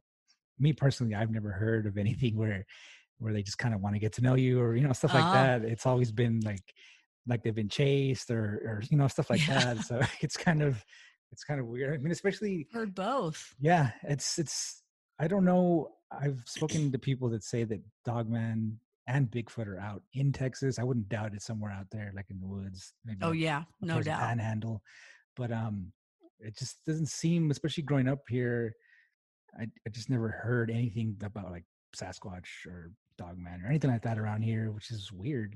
[0.58, 2.64] me personally i've never heard of anything where
[3.18, 5.14] where they just kind of want to get to know you or you know stuff
[5.14, 5.64] like uh, that.
[5.64, 6.74] It's always been like
[7.26, 9.74] like they've been chased or or you know stuff like yeah.
[9.74, 10.84] that so it's kind of
[11.32, 11.94] it's kind of weird.
[11.94, 13.54] I mean especially heard both.
[13.60, 14.82] Yeah it's it's
[15.18, 15.92] i don't know.
[16.12, 20.78] I've spoken to people that say that dogman and Bigfoot are out in Texas.
[20.78, 22.92] I wouldn't doubt it's somewhere out there, like in the woods.
[23.04, 24.20] Maybe oh yeah, no doubt.
[24.20, 24.82] Panhandle,
[25.36, 25.92] but um,
[26.40, 28.74] it just doesn't seem, especially growing up here.
[29.58, 31.64] I I just never heard anything about like
[31.96, 35.54] Sasquatch or Dogman or anything like that around here, which is weird.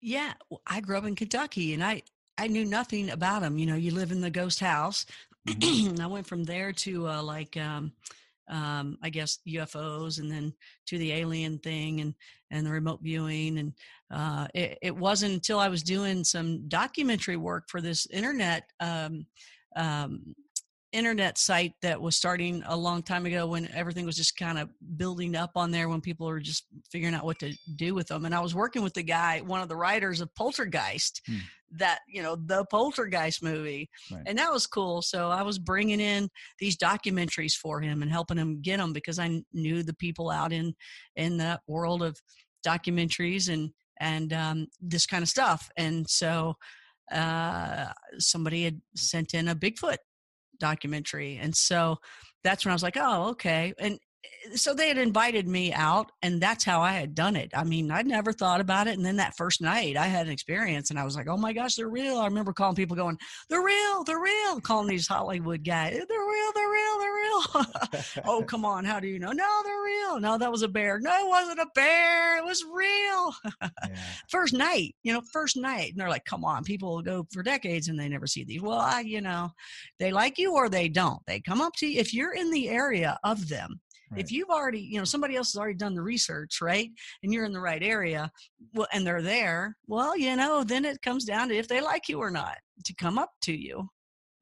[0.00, 0.34] Yeah,
[0.66, 2.02] I grew up in Kentucky, and I
[2.36, 3.58] I knew nothing about them.
[3.58, 5.06] You know, you live in the ghost house.
[5.48, 6.02] Mm-hmm.
[6.02, 7.92] I went from there to uh, like um,
[8.48, 10.52] um, I guess UFOs and then
[10.86, 12.14] to the alien thing and
[12.50, 13.72] and the remote viewing and
[14.10, 19.26] uh, it, it, wasn't until I was doing some documentary work for this internet um,
[19.76, 20.34] um,
[20.92, 24.70] internet site that was starting a long time ago when everything was just kind of
[24.96, 28.24] building up on there when people were just figuring out what to do with them
[28.24, 31.36] and i was working with the guy one of the writers of poltergeist hmm.
[31.70, 34.22] that you know the poltergeist movie right.
[34.26, 36.28] and that was cool so i was bringing in
[36.58, 40.52] these documentaries for him and helping him get them because i knew the people out
[40.52, 40.74] in
[41.16, 42.18] in that world of
[42.66, 43.70] documentaries and
[44.00, 46.54] and um, this kind of stuff and so
[47.10, 47.86] uh,
[48.18, 49.96] somebody had sent in a bigfoot
[50.58, 51.38] documentary.
[51.40, 51.96] And so
[52.44, 53.72] that's when I was like, oh, okay.
[53.78, 57.50] And Eh, so they had invited me out and that's how i had done it.
[57.54, 60.32] I mean i'd never thought about it and then that first night i had an
[60.32, 62.18] experience and i was like oh my gosh they're real.
[62.18, 66.52] I remember calling people going they're real they're real calling these hollywood guys they're real
[66.54, 67.22] they're real they're real.
[68.24, 69.32] Oh come on how do you know?
[69.32, 70.20] No they're real.
[70.20, 70.98] No that was a bear.
[71.00, 73.34] No it wasn't a bear it was real.
[73.62, 73.96] Yeah.
[74.28, 77.88] first night you know first night and they're like come on people go for decades
[77.88, 78.62] and they never see these.
[78.62, 79.50] Well i you know
[79.98, 81.20] they like you or they don't.
[81.26, 83.80] They come up to you if you're in the area of them
[84.10, 84.20] Right.
[84.20, 86.90] If you've already, you know, somebody else has already done the research, right?
[87.22, 88.30] And you're in the right area,
[88.74, 92.08] well, and they're there, well, you know, then it comes down to if they like
[92.08, 93.88] you or not to come up to you.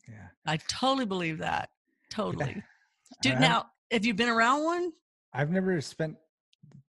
[0.09, 0.29] Yeah.
[0.47, 1.69] I totally believe that.
[2.11, 2.63] Totally.
[3.23, 4.93] Dude, now, have you been around one?
[5.33, 6.17] I've never spent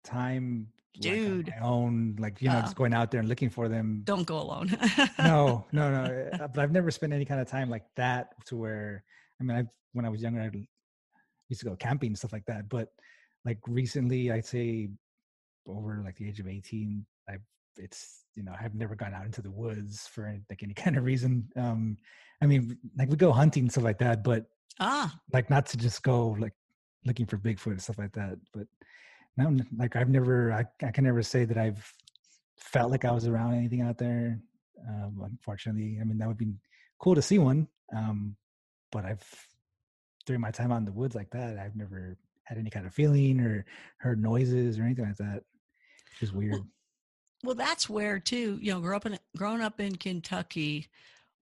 [0.04, 0.68] time
[1.00, 3.50] dude like, on my own like you know uh, just going out there and looking
[3.50, 4.70] for them don't go alone
[5.18, 8.54] no no no eh, but i've never spent any kind of time like that to
[8.54, 9.02] where
[9.40, 10.48] i mean i when i was younger i
[11.48, 12.68] used to go camping and stuff like that.
[12.68, 12.88] But
[13.44, 14.88] like recently, I'd say
[15.66, 17.40] over like the age of 18, I've
[17.76, 21.04] it's you know I've never gone out into the woods for like any kind of
[21.04, 21.48] reason.
[21.56, 21.96] Um,
[22.42, 24.46] I mean, like we go hunting and stuff like that, but
[24.80, 26.52] ah, like not to just go like
[27.06, 28.38] looking for Bigfoot and stuff like that.
[28.52, 28.66] But
[29.36, 31.92] no, like I've never, I, I can never say that I've
[32.58, 34.38] felt like I was around anything out there.
[34.88, 36.54] Um, unfortunately, I mean that would be
[36.98, 38.36] cool to see one, um,
[38.92, 39.24] but I've
[40.26, 42.94] during my time out in the woods like that, I've never had any kind of
[42.94, 43.64] feeling or
[43.98, 45.42] heard noises or anything like that.
[46.10, 46.52] It's just weird.
[46.52, 46.66] Well,
[47.42, 50.88] well that's where too, you know, grow up in growing up in Kentucky,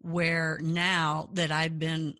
[0.00, 2.14] where now that I've been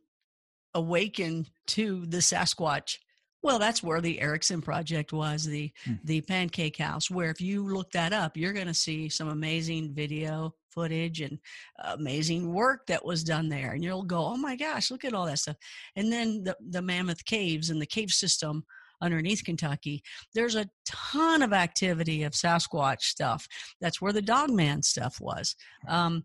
[0.75, 2.99] awakened to the Sasquatch?
[3.43, 5.95] Well, that's where the Erickson project was, the Hmm.
[6.05, 9.93] the pancake house, where if you look that up, you're going to see some amazing
[9.95, 11.39] video footage and
[11.85, 13.73] amazing work that was done there.
[13.73, 15.57] And you'll go, oh my gosh, look at all that stuff.
[15.97, 18.65] And then the, the Mammoth Caves and the cave system
[19.03, 20.03] underneath Kentucky,
[20.35, 23.47] there's a ton of activity of Sasquatch stuff.
[23.81, 25.57] That's where the Dogman stuff was.
[25.89, 26.25] Um,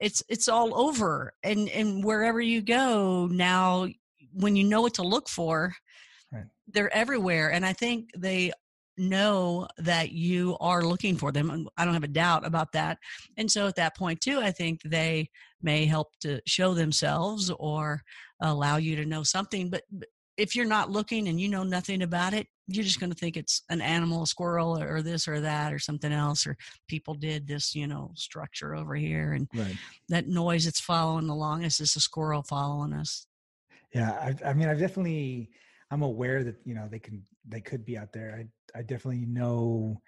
[0.00, 3.86] it's it's all over, and and wherever you go now,
[4.32, 5.74] when you know what to look for,
[6.34, 6.44] Right.
[6.68, 7.52] they're everywhere.
[7.52, 8.52] And I think they
[8.96, 11.68] know that you are looking for them.
[11.76, 12.98] I don't have a doubt about that.
[13.36, 15.30] And so at that point too, I think they
[15.62, 18.02] may help to show themselves or
[18.40, 19.70] allow you to know something.
[19.70, 19.82] But
[20.36, 23.36] if you're not looking and you know nothing about it, you're just going to think
[23.36, 26.56] it's an animal, a squirrel, or this or that, or something else, or
[26.88, 29.76] people did this, you know, structure over here, and Right.
[30.08, 33.26] that noise that's following along us is a squirrel following us.
[33.92, 34.12] Yeah.
[34.12, 35.50] I, I mean, I've definitely,
[35.90, 38.34] I'm aware that, you know, they can, they could be out there.
[38.74, 40.00] I, I definitely know,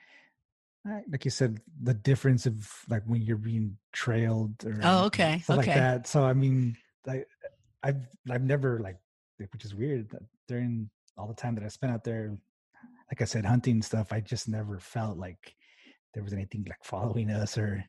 [1.11, 5.57] like you said, the difference of like when you're being trailed or Oh, okay, stuff
[5.59, 6.07] like that.
[6.07, 6.77] So, I mean,
[7.09, 7.25] I,
[7.83, 8.97] I've, I've never like,
[9.53, 12.37] which is weird that during all the time that I spent out there,
[13.11, 15.55] like I said, hunting stuff, I just never felt like
[16.15, 17.85] there was anything like following us or,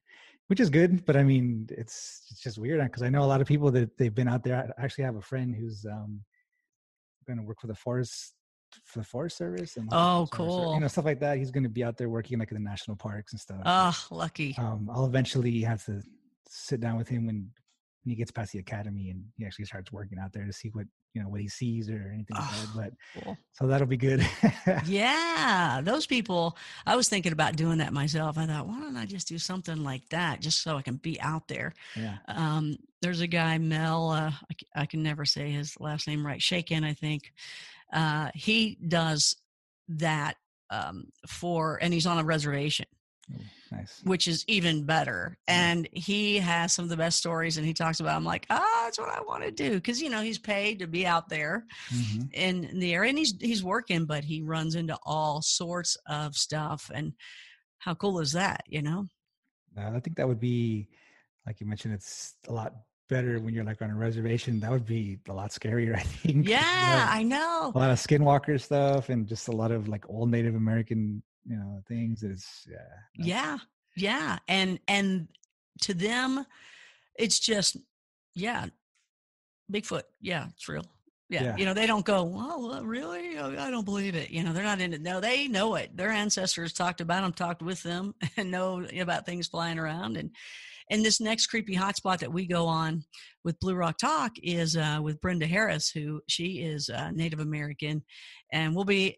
[0.48, 1.06] which is good.
[1.06, 3.98] But I mean, it's it's just weird because I know a lot of people that
[3.98, 4.74] they've been out there.
[4.78, 6.22] I actually have a friend who's um
[7.28, 8.34] going to work for the forest
[8.84, 10.74] for the forest service and Oh, Service cool.
[10.74, 11.38] you know stuff like that.
[11.38, 13.62] He's going to be out there working like in the national parks and stuff.
[13.66, 14.56] Oh, lucky.
[14.58, 16.02] um, I'll eventually have to
[16.50, 17.50] sit down with him when
[18.08, 20.86] he gets past the academy and he actually starts working out there to see what
[21.14, 22.68] you know what he sees or anything like that.
[22.68, 23.38] Oh, But Cool.
[23.54, 24.26] so that'll be good.
[24.86, 26.58] Yeah, those people.
[26.86, 28.38] I was thinking about doing that myself.
[28.38, 31.20] I thought, why don't I just do something like that, just so I can be
[31.22, 31.74] out there?
[31.96, 32.18] yeah.
[32.28, 34.10] Um, there's a guy, Mel.
[34.12, 34.32] Uh,
[34.76, 36.42] I, I can never say his last name right.
[36.42, 37.32] Shaken, I think.
[37.94, 39.36] Uh, he does
[39.90, 40.36] that
[40.70, 42.86] um, for, and he's on a reservation.
[43.34, 43.40] Ooh,
[43.72, 44.02] nice.
[44.04, 45.38] which is even better.
[45.48, 45.56] Yeah.
[45.72, 48.16] And he has some of the best stories, and he talks about.
[48.16, 50.88] I'm like, ah, that's what I want to do because you know he's paid to
[50.88, 54.76] be out there hmm in, in the area, and he's he's working, but he runs
[54.76, 56.92] into all sorts of stuff.
[56.94, 57.14] And
[57.80, 58.64] how cool is that?
[58.68, 59.08] You know?
[59.78, 60.90] Uh, I think that would be,
[61.46, 62.74] like you mentioned, it's a lot
[63.10, 64.60] better when you're like on a reservation.
[64.60, 66.48] That would be a lot scarier, I think.
[66.48, 67.72] 'cause you Yeah, I know.
[67.74, 71.56] a lot of skinwalker stuff and just a lot of like old Native American, you
[71.56, 72.24] know, things.
[72.24, 72.78] is yeah.
[73.18, 73.58] no, Yeah,
[73.96, 75.28] yeah, and and
[75.82, 76.46] to them,
[77.18, 77.78] it's just
[78.36, 78.66] yeah,
[79.72, 80.04] Bigfoot.
[80.22, 80.86] Yeah, it's real.
[81.30, 81.58] Yeah, Yeah.
[81.58, 82.24] you know they don't go.
[82.24, 83.38] Well, uh, really?
[83.38, 84.30] Oh, I don't believe it.
[84.30, 85.02] You know they're not in it.
[85.02, 85.96] No, they know it.
[85.96, 90.18] Their ancestors talked about them, talked with them, and know about things flying around.
[90.18, 90.32] And
[90.90, 93.04] and this next creepy hotspot that we go on
[93.44, 98.04] with Blue Rock Talk is uh, with Brenda Harris, who she is uh, Native American,
[98.54, 99.18] and we'll be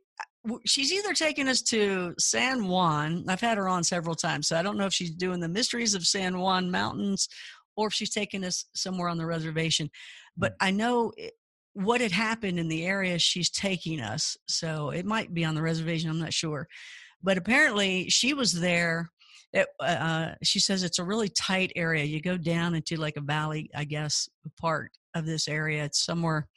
[0.65, 3.25] she's either taking us to San Juan.
[3.27, 5.93] I've had her on several times, so I don't know if she's doing the mysteries
[5.93, 7.27] of San Juan Mountains
[7.75, 9.89] or if she's taking us somewhere on the reservation.
[10.37, 11.33] But I know it,
[11.73, 15.61] what had happened in the area she's taking us, so it might be on the
[15.61, 16.09] reservation.
[16.09, 16.67] I'm not sure,
[17.21, 19.09] but apparently she was there.
[19.51, 22.03] It, uh, she says it's a really tight area.
[22.03, 24.29] You go down into like a valley, I guess,
[24.59, 25.85] part of this area.
[25.85, 26.47] It's somewhere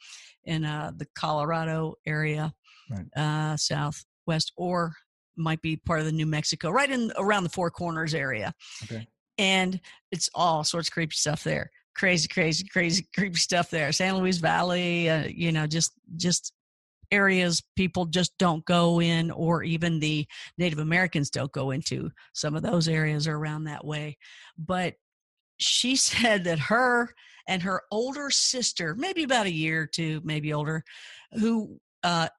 [0.45, 2.53] in uh, the Colorado area
[2.89, 3.07] Right.
[3.15, 4.93] uh, southwest, or
[5.35, 8.53] might be part of the New Mexico, right in around the Four Corners area.
[8.83, 9.07] Okay.
[9.37, 9.79] And
[10.11, 11.71] it's all sorts of creepy stuff there.
[11.95, 13.91] Crazy, crazy, crazy, creepy stuff there.
[13.91, 16.53] San Luis Valley, uh, you know, just just
[17.11, 20.25] areas people just don't go in, or even the
[20.57, 22.09] Native Americans don't go into.
[22.33, 24.17] Some of those areas are around that way,
[24.57, 24.95] but
[25.57, 27.13] she said that her
[27.47, 30.83] and her older sister, maybe about a year or two, maybe older,
[31.33, 32.29] who uh,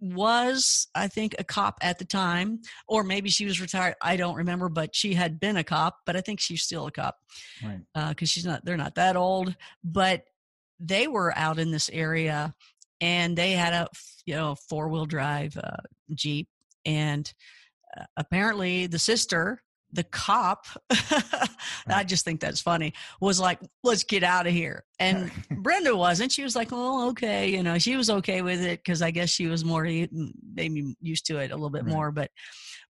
[0.00, 3.94] was, I think, a cop at the time, or maybe she was retired.
[4.02, 6.92] I don't remember, but she had been a cop, but I think she's still a
[6.92, 7.16] cop
[7.64, 7.80] Right.
[8.10, 9.54] because she's not, they're not that old.
[9.82, 10.22] But
[10.80, 12.54] they were out in this area
[13.00, 13.88] and they had a,
[14.26, 15.76] you know, four wheel drive uh,
[16.14, 16.48] Jeep.
[16.84, 17.32] And
[17.98, 19.62] uh, apparently the sister,
[19.92, 20.66] the cop,
[21.88, 24.84] I just think that's funny, was like, let's get out of here.
[24.98, 25.30] And
[25.62, 26.32] Brenda wasn't.
[26.32, 27.78] She was like, "Oh, okay," you know.
[27.78, 31.50] She was okay with it because I guess she was more maybe used to it
[31.50, 31.94] a little bit Right.
[31.94, 32.10] more.
[32.10, 32.30] But,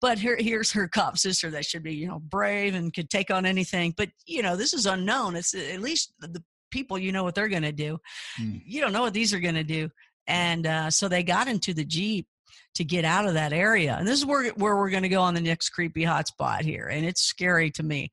[0.01, 3.31] but here, here's her cop sister that should be, you know, brave and could take
[3.31, 3.93] on anything.
[3.95, 5.35] But you know, this is unknown.
[5.35, 7.99] It's at least the people you know what they're going to do.
[8.41, 8.61] Mm.
[8.65, 9.89] You don't know what these are going to do.
[10.27, 12.27] And uh, so they got into the jeep
[12.75, 13.95] to get out of that area.
[13.97, 16.87] And this is where where we're going to go on the next creepy hotspot here,
[16.87, 18.09] and it's scary to me.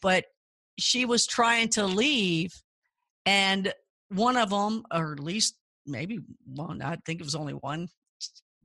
[0.00, 0.24] But
[0.78, 2.52] she was trying to leave
[3.26, 3.72] and
[4.10, 5.56] one of them, or at least
[5.86, 7.88] maybe one, I think it was only one,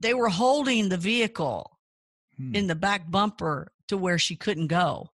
[0.00, 1.70] they were holding the vehicle
[2.36, 2.54] Hmm.
[2.54, 5.10] in the back bumper to where she couldn't go.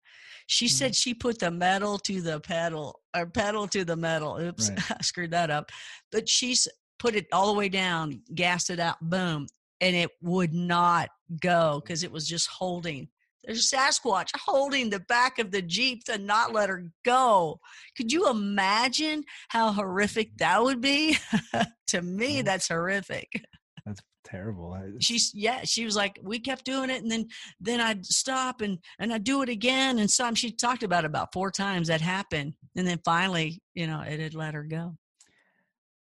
[0.47, 0.73] She Hmm.
[0.73, 4.39] said she put the metal to the pedal or pedal to the metal.
[4.39, 4.79] Oops, Right.
[5.01, 5.71] I screwed that up.
[6.13, 6.69] But she's
[6.99, 9.47] put it all the way down, gassed it out, boom,
[9.81, 11.09] and it would not
[11.41, 13.09] go because it was just holding.
[13.45, 17.61] There's a Sasquatch holding the back of the Jeep to not let her go.
[17.97, 21.17] Could you imagine how horrific that would be?
[21.89, 23.29] to me, that's horrific
[23.87, 24.77] That's terrible.
[25.01, 27.27] She's yeah she was like we kept doing it and then
[27.59, 31.07] then i'd stop and and i'd do it again and some she talked about it
[31.07, 34.95] about four times that happened and then finally you know it had let her go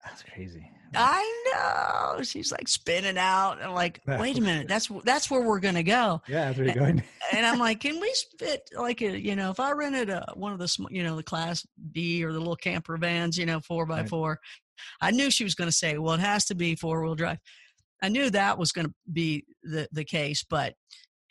[0.03, 0.69] That's crazy.
[0.95, 5.59] I know she's like spinning out and like wait a minute that's that's where we're
[5.59, 7.03] gonna go Yeah, that's where you're going.
[7.33, 10.51] and i'm like can we fit like a you know if i rented a one
[10.51, 13.85] of the you know the class b or the little camper vans you know four
[13.85, 14.09] by Right.
[14.09, 14.39] four
[15.01, 17.37] i knew she was to say well it has to be four wheel drive
[18.01, 20.73] i knew that was to be the the case but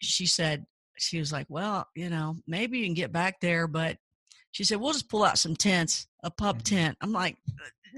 [0.00, 0.64] she said
[0.98, 3.96] she was like well you know maybe you can get back there but
[4.50, 6.62] she said we'll just pull out some tents a pup Mhm.
[6.64, 7.36] tent i'm like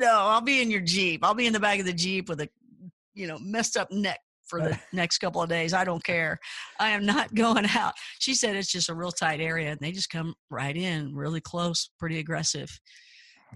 [0.00, 1.24] no i'll be in your jeep.
[1.24, 2.48] I'll be in the back of the jeep with a
[3.14, 5.72] you know messed up neck for the next couple of days.
[5.72, 6.38] I don't care.
[6.80, 7.94] I am not going out.
[8.18, 11.40] She said it's just a real tight area and they just come right in really
[11.40, 12.68] close pretty aggressive.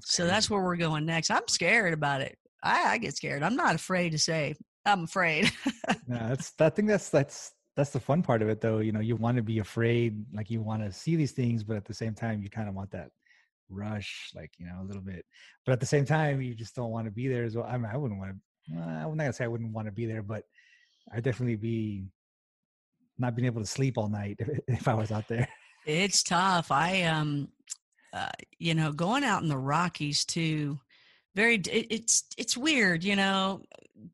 [0.01, 1.31] So that's where we're going next.
[1.31, 2.37] I'm scared about it.
[2.63, 3.43] I, I get scared.
[3.43, 4.55] I'm not afraid to say
[4.87, 5.51] i'm afraid.
[6.07, 8.79] No, that's I think that's that's that's the fun part of it though.
[8.79, 11.77] You know, you want to be afraid, like you want to see these things, but
[11.77, 13.11] at the same time you kind of want that
[13.75, 15.25] rush, like, you know, a little bit.
[15.67, 17.67] But at the same time, you just don't want to be there as well.
[17.69, 18.37] I mean, I wouldn't want to
[18.73, 20.45] I'm not gonna say I wouldn't want to be there, but
[21.13, 22.05] I'd definitely be
[23.19, 25.49] not being able to sleep all night if, if I was out there.
[25.87, 26.71] It's tough.
[26.71, 27.49] I um,
[28.13, 30.79] uh, you know, going out in the Rockies too.
[31.35, 33.63] Very, it, it's it's weird, you know.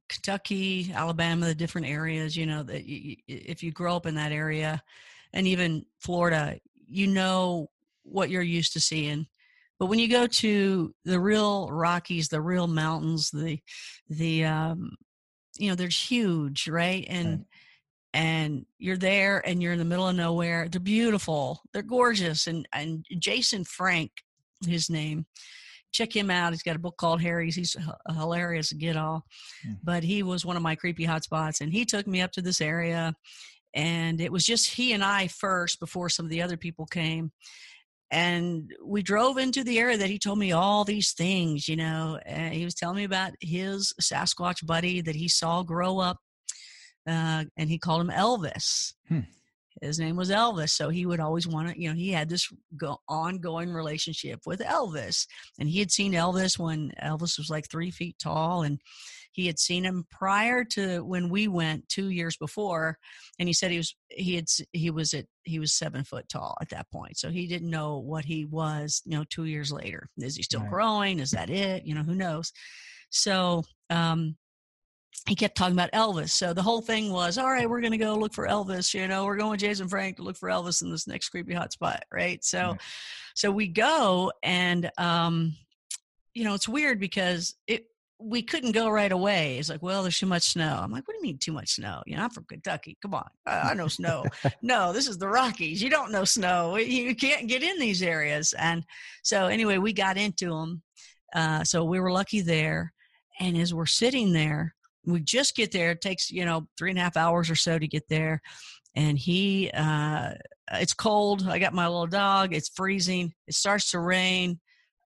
[0.09, 2.37] Kentucky, Alabama, the different areas.
[2.37, 4.83] You know that y- y- if you grow up in that area,
[5.33, 7.71] and even Florida, you know
[8.03, 9.27] what you're used to seeing.
[9.81, 13.59] But when you go to the real Rockies, the real mountains, the
[14.09, 14.91] the um,
[15.59, 17.05] you know, they're huge, right?
[17.09, 17.41] And Right.
[18.15, 20.69] and you're there and you're in the middle of nowhere.
[20.69, 21.63] They're beautiful.
[21.73, 22.47] They're gorgeous.
[22.47, 24.11] And and Jason Frank,
[24.67, 25.25] his name.
[25.93, 26.53] Check him out.
[26.53, 27.57] He's got a book called Harry's.
[27.57, 27.85] He's h-
[28.17, 29.25] hilarious get all.
[29.67, 29.79] Mm.
[29.83, 32.61] But he was one of my creepy hotspots, and he took me up to this
[32.61, 33.13] area,
[33.75, 37.33] and it was just he and I first before some of the other people came.
[38.11, 42.19] And we drove into the area that he told me all these things, you know.
[42.27, 46.19] And he was telling me about his Sasquatch buddy that he saw grow up
[47.07, 48.95] uh, and he called him Elvis.
[49.09, 49.21] Hmm.
[49.81, 52.53] His name was Elvis, so he would always want to, you know, he had this
[52.77, 55.27] go- ongoing relationship with Elvis,
[55.59, 58.79] and he had seen Elvis when Elvis was like three feet tall, and
[59.33, 62.99] he had seen him prior to when we went two years before,
[63.39, 66.57] and he said he was he had he was at he was seven foot tall
[66.61, 70.09] at that point, so he didn't know what he was, you know, two years later.
[70.19, 70.71] Is he still Right.
[70.71, 71.21] growing?
[71.21, 71.85] Is that it?
[71.87, 72.53] You know, who knows?
[73.11, 74.37] So um,
[75.27, 76.31] he kept talking about Elvis.
[76.31, 78.95] So the whole thing was, all right, we're going to go look for Elvis.
[78.95, 81.55] You know, we're going with Jason Frank to look for Elvis in this next creepy
[81.55, 82.43] hot spot, right?
[82.45, 82.81] So, Right.
[83.35, 85.55] so we go, and um,
[86.35, 87.87] you know, it's weird because it
[88.21, 89.59] we couldn't go right away.
[89.59, 90.79] It's like, well, there's too much snow.
[90.83, 92.03] I'm like, what do you mean too much snow?
[92.07, 92.99] You know, I'm from Kentucky.
[93.01, 94.25] Come on, I, I know snow.
[94.63, 95.83] no, this is the Rockies.
[95.83, 96.77] You don't know snow.
[96.77, 98.53] You can't get in these areas.
[98.59, 98.85] And
[99.23, 100.83] so anyway, we got into them.
[101.35, 102.93] Uh, so we were lucky there.
[103.39, 104.75] And as we're sitting there,
[105.07, 105.93] we just get there.
[105.93, 108.43] It takes, you know, three and a half hours or so to get there.
[108.95, 110.33] And he, uh,
[110.73, 111.49] it's cold.
[111.49, 112.53] I got my little dog.
[112.53, 113.33] It's freezing.
[113.47, 114.61] It starts to rain,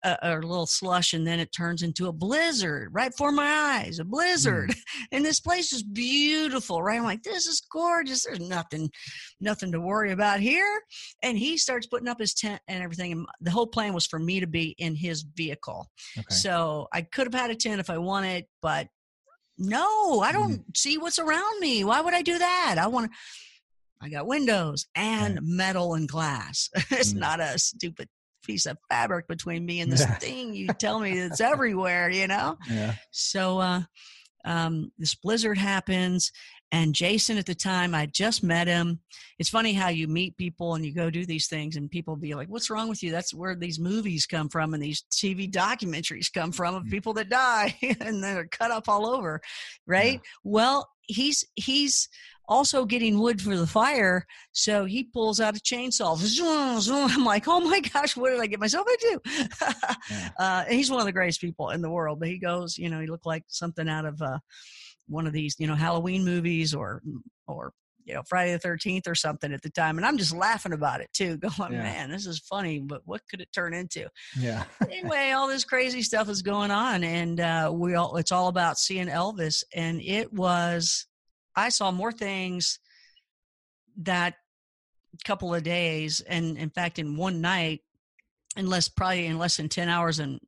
[0.05, 3.47] uh, a little slush, and then it turns into a blizzard right before my
[3.83, 3.99] eyes.
[3.99, 4.75] A blizzard,
[5.13, 6.99] and this place is beautiful, right?
[6.99, 8.25] I'm like, this is gorgeous.
[8.25, 8.91] There's nothing,
[9.41, 10.81] nothing to worry about here.
[11.23, 13.13] And he starts putting up his tent and everything.
[13.13, 15.91] And the whole plan was for me to be in his vehicle.
[16.19, 16.35] Okay.
[16.35, 18.89] So I could have had a tent if I wanted, but
[19.59, 21.85] no, I don't see what's around me.
[21.85, 22.77] Why would I do that?
[22.79, 23.17] I want to.
[24.03, 25.43] I got windows and Right.
[25.45, 26.69] metal and glass.
[26.91, 27.19] it's Mm.
[27.21, 28.09] not a stupid
[28.45, 30.19] piece of fabric between me and this Yeah.
[30.19, 32.57] thing you tell me it's everywhere, you know?
[32.71, 32.95] yeah.
[33.11, 33.83] So uh,
[34.45, 36.31] um, this blizzard happens,
[36.73, 38.99] and Jason at the time, I just met him.
[39.39, 42.35] It's funny how you meet people and you go do these things, and people be
[42.35, 46.33] like, "What's wrong with you?" That's where these movies come from, and these TV documentaries
[46.33, 46.91] come from of Mm.
[46.91, 49.41] people that die and they're cut up all over,
[49.87, 50.21] right?
[50.43, 52.09] Well, he's he's
[52.49, 54.27] also getting wood for the fire.
[54.53, 56.19] So he pulls out a chainsaw.
[57.15, 59.21] I'm like, oh my gosh, what did I get myself into?
[60.11, 60.29] yeah.
[60.39, 62.21] uh, he's one of the greatest people in the world.
[62.21, 64.39] But he goes, you know, he looked like something out of uh,
[65.07, 67.03] one of these, you know, Halloween movies or
[67.47, 67.73] or
[68.05, 71.01] you know Friday the Thirteenth or something at the time, and I'm just laughing about
[71.01, 71.83] it too, going, yeah.
[71.83, 74.09] man, this is funny, but what could it turn into?
[74.39, 74.65] Yeah.
[74.83, 78.79] anyway, all this crazy stuff is going on, and uh, we all it's all about
[78.79, 81.07] seeing Elvis, and it was
[81.57, 82.79] I saw more things
[83.99, 84.35] that
[85.25, 87.83] couple of days, and in fact, in one night,
[88.57, 90.41] in less probably in less than ten hours, and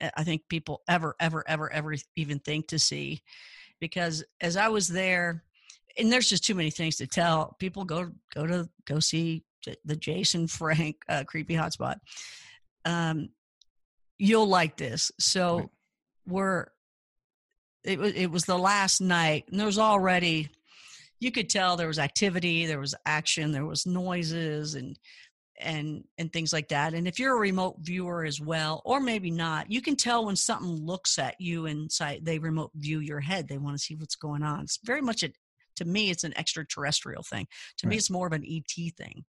[0.00, 3.22] eh, I think people ever, ever, ever, ever even think to see,
[3.80, 5.44] because as I was there
[5.98, 7.56] and there's just too many things to tell.
[7.58, 9.44] People go go to go see
[9.84, 11.96] the Jason Frank uh, creepy hotspot.
[12.84, 13.28] Um,
[14.18, 15.12] you'll like this.
[15.18, 15.68] So right.
[16.26, 16.66] we're
[17.84, 20.48] it was it was the last night, and there was already
[21.18, 24.98] you could tell there was activity, there was action, there was noises, and
[25.60, 26.94] and and things like that.
[26.94, 30.36] And if you're a remote viewer as well or maybe not you can tell when
[30.36, 33.48] something looks at you inside they remote view your head.
[33.48, 34.60] They want to see what's going on.
[34.60, 35.32] It's very much an
[35.76, 37.46] to me it's an extraterrestrial thing.
[37.78, 37.90] To right.
[37.90, 39.24] me it's more of an et thing.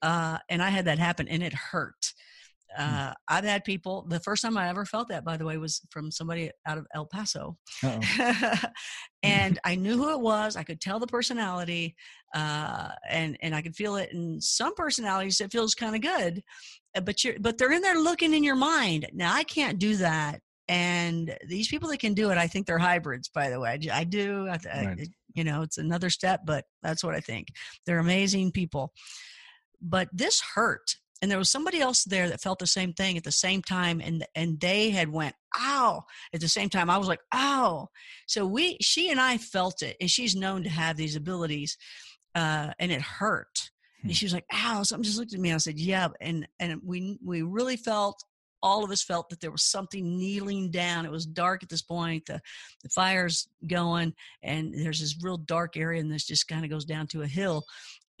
[0.00, 2.11] Uh, and i had that happen and it hurt.
[2.76, 4.06] Uh, I've had people.
[4.08, 6.86] The first time I ever felt that, by the way, was from somebody out of
[6.94, 7.56] El Paso,
[9.22, 10.56] and I knew who it was.
[10.56, 11.96] I could tell the personality,
[12.34, 14.12] uh, and and I could feel it.
[14.12, 16.42] In some personalities, it feels kind of good,
[16.96, 19.08] uh, but you're but they're in there looking in your mind.
[19.12, 22.78] Now I can't do that, and these people that can do it, I think they're
[22.78, 23.28] hybrids.
[23.28, 24.48] By the way, I do.
[24.48, 25.00] I, right.
[25.00, 27.48] I, you know it's another step but that's what i think
[27.86, 28.92] they're amazing people
[29.80, 33.24] but this hurt and there was somebody else there that felt the same thing at
[33.24, 36.02] the same time and and they had went ow
[36.34, 37.88] at the same time i was like ow
[38.26, 41.78] so we she and i felt it and she's known to have these abilities
[42.34, 43.70] uh, and it hurt
[44.02, 44.14] and hmm.
[44.14, 46.80] she was like ow something just looked at me and i said yeah and and
[46.84, 48.22] we we really felt
[48.62, 51.04] all of us felt that there was something kneeling down.
[51.04, 52.26] It was dark at this point.
[52.26, 52.40] The,
[52.82, 56.84] the fire's going, and there's this real dark area, and this just kind of goes
[56.84, 57.64] down to a hill.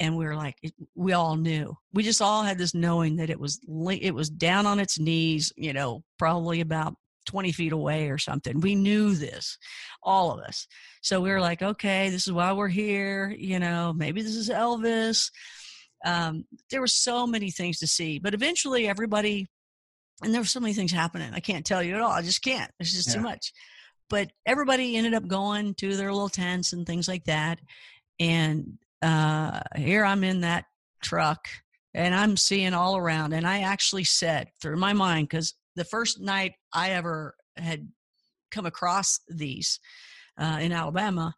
[0.02, 0.56] And we were like,
[0.96, 1.76] we all knew.
[1.92, 3.60] We just all had this knowing that it was
[4.00, 6.96] it was down on its knees, you know, probably about
[7.26, 8.58] 20 feet away or something.
[8.60, 9.58] We knew this,
[10.02, 10.66] all of us.
[11.02, 13.32] So we were like, okay, this is why we're here.
[13.38, 15.30] You know, maybe this is Elvis.
[16.04, 19.46] Um, there were so many things to see, but eventually everybody
[20.24, 21.30] and there were so many things happening.
[21.32, 22.10] I can't tell you at all.
[22.10, 22.72] I just can't.
[22.80, 23.14] It's just yeah.
[23.14, 23.52] too much.
[24.10, 27.60] But everybody ended up going to their little tents and things like that.
[28.18, 30.64] And uh, here I'm in that
[31.02, 31.48] truck
[31.94, 33.32] and I'm seeing all around.
[33.32, 37.88] And I actually said through my mind, because the first night I ever had
[38.50, 39.80] come across these
[40.38, 41.34] uh, in Alabama,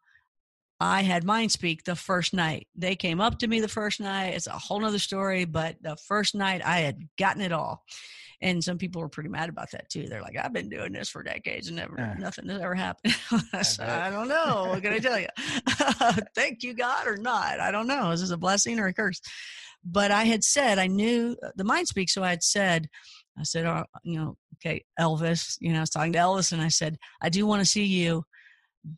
[0.81, 2.67] I had mind speak the first night.
[2.75, 4.35] They came up to me the first night.
[4.35, 7.85] It's a whole nother story, but the first night I had gotten it all
[8.45, 10.07] and some people were pretty mad about that too.
[10.07, 13.17] They're like, "I've been doing this for decades and never uh, nothing has ever happened."
[13.53, 14.67] I, I don't know.
[14.69, 15.29] What can I tell you?
[16.35, 17.59] Thank you, God, or not?
[17.59, 18.11] I don't know.
[18.11, 19.21] Is this a blessing or a curse?
[19.83, 22.87] But I had said I knew uh, the mind speaks, so I had said,
[23.39, 25.57] I said, oh, you know, okay, Elvis.
[25.61, 27.85] You know, I was talking to Elvis, and I said, I do want to see
[27.85, 28.25] you,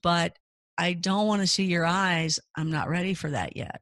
[0.03, 0.36] but
[0.76, 2.40] I don't want to see your eyes.
[2.57, 3.80] I'm not ready for that yet.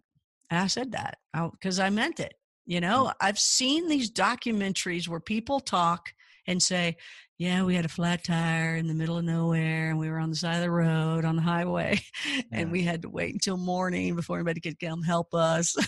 [0.51, 2.35] And I said that because I meant it.
[2.67, 3.15] You know, mm.
[3.21, 6.12] I've seen these documentaries where people talk
[6.47, 6.97] and say,
[7.39, 10.31] yeah, we had a flat tire in the middle of nowhere and we were on
[10.31, 12.01] the side of the road on the highway
[12.53, 15.75] and we had to wait until morning before anybody could come help us.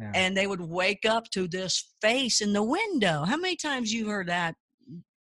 [0.00, 0.12] Yeah.
[0.14, 3.24] and they would wake up to this face in the window.
[3.24, 4.54] How many times you heard that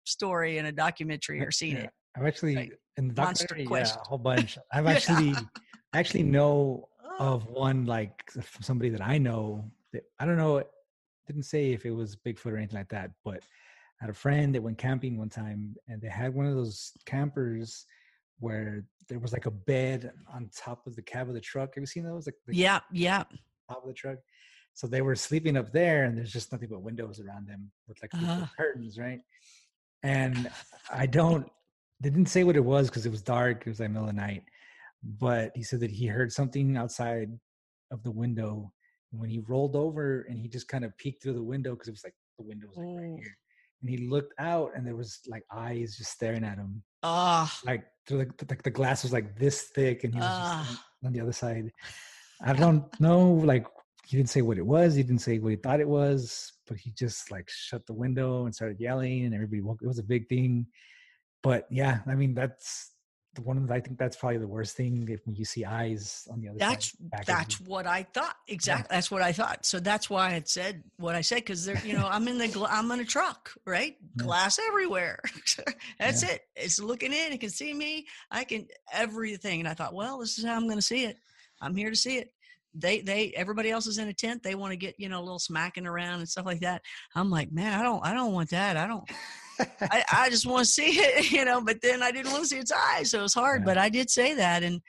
[0.04, 1.84] story in a documentary or seen yeah.
[1.84, 1.90] it?
[2.16, 4.58] I've actually like, in the documentary, yeah, a whole bunch.
[4.72, 5.34] I've actually
[5.92, 7.34] actually know oh.
[7.34, 8.24] of one like
[8.60, 10.64] somebody that I know that I don't know
[11.26, 13.42] didn't say if it was Bigfoot or anything like that, but
[14.00, 16.92] I had a friend that went camping one time and they had one of those
[17.06, 17.86] campers
[18.38, 21.74] where there was like a bed on top of the cab of the truck.
[21.74, 22.26] Have you seen those?
[22.26, 23.24] Like yeah, yeah.
[23.68, 24.18] Top of the truck.
[24.74, 27.98] So they were sleeping up there and there's just nothing but windows around them with
[28.02, 28.46] like uh.
[28.56, 29.20] curtains, right?
[30.02, 30.50] And
[30.92, 31.50] I don't
[32.00, 34.14] they didn't say what it was because it was dark, it was like middle of
[34.14, 34.42] the night.
[35.02, 37.30] But he said that he heard something outside
[37.90, 38.72] of the window
[39.10, 41.92] when he rolled over and he just kind of peeked through the window because it
[41.92, 43.18] was like the window was like right mm.
[43.18, 43.36] here.
[43.82, 46.82] And he looked out and there was like eyes just staring at him.
[47.02, 50.80] Ah like through the, the, the, glass was like this thick and he was just
[51.04, 51.70] on the other side.
[52.40, 53.66] I don't know like
[54.06, 56.76] he didn't say what it was he didn't say what he thought it was but
[56.76, 60.04] he just like shut the window and started yelling and everybody woke it was a
[60.04, 60.66] big thing.
[61.42, 62.95] But yeah i mean that's
[63.40, 66.40] one of the, I think that's probably the worst thing if you see eyes on
[66.40, 67.26] the other that's, side.
[67.26, 68.36] That's what I thought.
[68.48, 68.86] Exactly.
[68.90, 68.96] Yeah.
[68.96, 69.64] That's what I thought.
[69.64, 72.48] So that's why I said what I said because there, you know, I'm in the
[72.48, 73.96] gla- I'm in a truck, right?
[74.16, 74.24] Yeah.
[74.24, 75.20] Glass everywhere.
[75.98, 76.32] that's yeah.
[76.32, 76.42] it.
[76.56, 77.32] It's looking in.
[77.32, 78.06] It can see me.
[78.30, 79.60] I can everything.
[79.60, 81.16] And I thought, well, this is how I'm going to see it.
[81.60, 82.32] I'm here to see it
[82.78, 85.24] they they everybody else is in a tent they want to get you know a
[85.24, 86.82] little smacking around and stuff like that
[87.14, 89.10] i'm like man i don't i don't want that i don't
[89.80, 92.48] I, I just want to see it, you know, but then I didn't want to
[92.48, 93.10] see its eyes.
[93.10, 93.66] So it was hard, yeah.
[93.66, 94.62] but I did say that.
[94.62, 94.80] And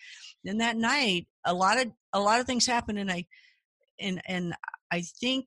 [0.43, 2.99] then that night, a lot of, a lot of things happened.
[2.99, 3.25] And I,
[3.99, 4.53] and, and
[4.91, 5.45] I think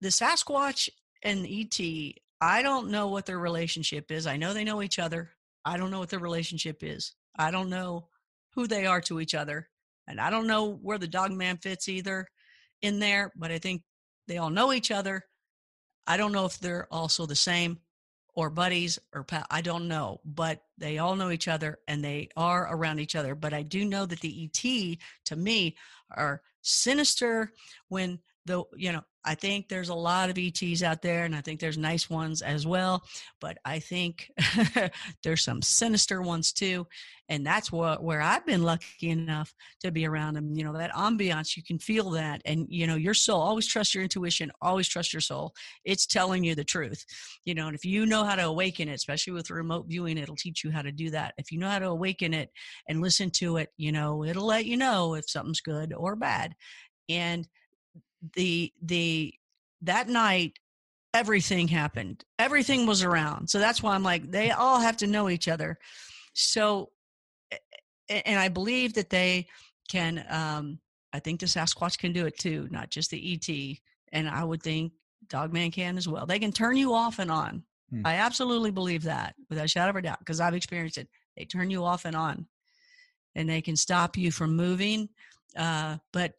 [0.00, 0.88] the Sasquatch
[1.22, 1.80] and ET,
[2.40, 4.26] I don't know what their relationship is.
[4.26, 5.30] I know they know each other.
[5.64, 7.14] I don't know what their relationship is.
[7.38, 8.08] I don't know
[8.54, 9.68] who they are to each other.
[10.08, 12.28] And I don't know where the dog man fits either
[12.82, 13.82] in there, but I think
[14.28, 15.24] they all know each other.
[16.06, 17.78] I don't know if they're also the same
[18.34, 19.26] or buddies or.
[19.50, 23.34] I don't know, but they all know each other and they are around each other.
[23.34, 25.76] But I do know that the ET to me
[26.10, 27.52] are sinister
[27.88, 31.40] when the you know I think there's a lot of ETs out there, and I
[31.40, 33.02] think there's nice ones as well.
[33.40, 34.30] But I think
[35.24, 36.86] there's some sinister ones too,
[37.28, 39.52] and that's what where I've been lucky enough
[39.82, 40.54] to be around them.
[40.54, 43.40] You know that ambiance, you can feel that, and you know your soul.
[43.40, 44.52] Always trust your intuition.
[44.62, 45.52] Always trust your soul.
[45.84, 47.04] It's telling you the truth.
[47.44, 50.36] You know, and if you know how to awaken it, especially with remote viewing, it'll
[50.36, 51.34] teach you how to do that.
[51.36, 52.50] If you know how to awaken it
[52.88, 56.54] and listen to it, you know, it'll let you know if something's good or bad,
[57.08, 57.46] and
[58.34, 59.34] the the
[59.82, 60.58] that night
[61.14, 62.24] everything happened.
[62.38, 63.48] Everything was around.
[63.48, 65.78] So that's why i'm like they all have to know each other.
[66.34, 66.90] So
[68.08, 69.46] and i believe that they
[69.88, 70.78] can um
[71.12, 73.78] i think the sasquatch can do it too not just the et
[74.12, 74.92] and i would think
[75.28, 76.24] dogman can as well.
[76.24, 77.64] They can turn you off and on.
[77.90, 78.02] Hmm.
[78.04, 81.08] i absolutely believe that without a shadow of a doubt because i've experienced it.
[81.36, 82.46] They turn you off and on
[83.34, 85.08] and they can stop you from moving
[85.56, 86.34] uh, but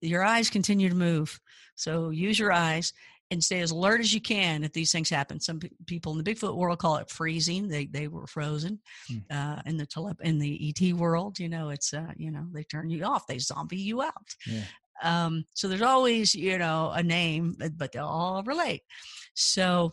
[0.00, 1.38] your eyes continue to move.
[1.74, 2.92] So use your eyes
[3.30, 5.40] and stay as alert as you can if these things happen.
[5.40, 7.68] Some p- people in the Bigfoot world call it freezing.
[7.68, 8.80] They they were frozen.
[9.08, 9.18] Hmm.
[9.30, 12.64] Uh, in the tele- in the ET world, you know, it's uh, you know they
[12.64, 13.26] turn you off.
[13.26, 14.34] They zombie you out.
[14.46, 14.64] Yeah.
[15.02, 18.82] Um, so there's always you know a name, but they all relate.
[19.34, 19.92] So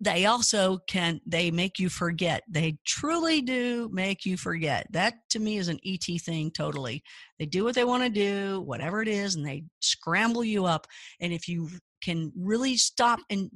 [0.00, 4.86] they also can they make you forget they truly do make you forget.
[4.92, 7.02] That to me is an et thing totally.
[7.38, 10.86] They do what they want to do whatever it is and they scramble you up
[11.20, 11.68] and if you
[12.02, 13.50] can really stop and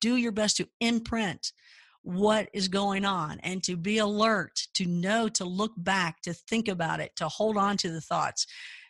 [0.00, 1.52] do your best to imprint
[2.02, 6.68] what is going on and to be alert to know to look back to think
[6.68, 8.46] about it to hold on to the thoughts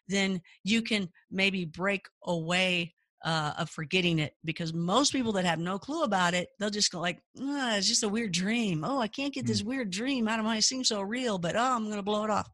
[0.09, 2.93] then you can maybe break away
[3.25, 6.93] uh, of forgetting it because most people that have no clue about it they'll just
[6.93, 8.85] go like oh, it's just a weird dream.
[8.85, 9.66] Oh i can't get this mm.
[9.66, 12.31] weird dream out of my it seems so real but oh i'm gonna blow it
[12.31, 12.49] off.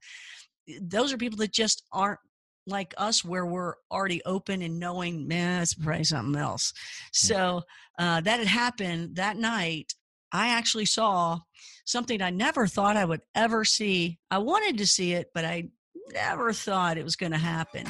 [0.81, 2.21] Those are people that just aren't
[2.67, 6.73] like us where we're already open and knowing man it's probably something else.
[7.13, 7.63] So
[7.99, 9.93] uh, that had happened that night
[10.33, 11.41] i actually saw
[11.85, 14.19] something i never thought i would ever see.
[14.31, 15.69] I wanted to see it but i
[16.13, 17.87] never thought it was going to happen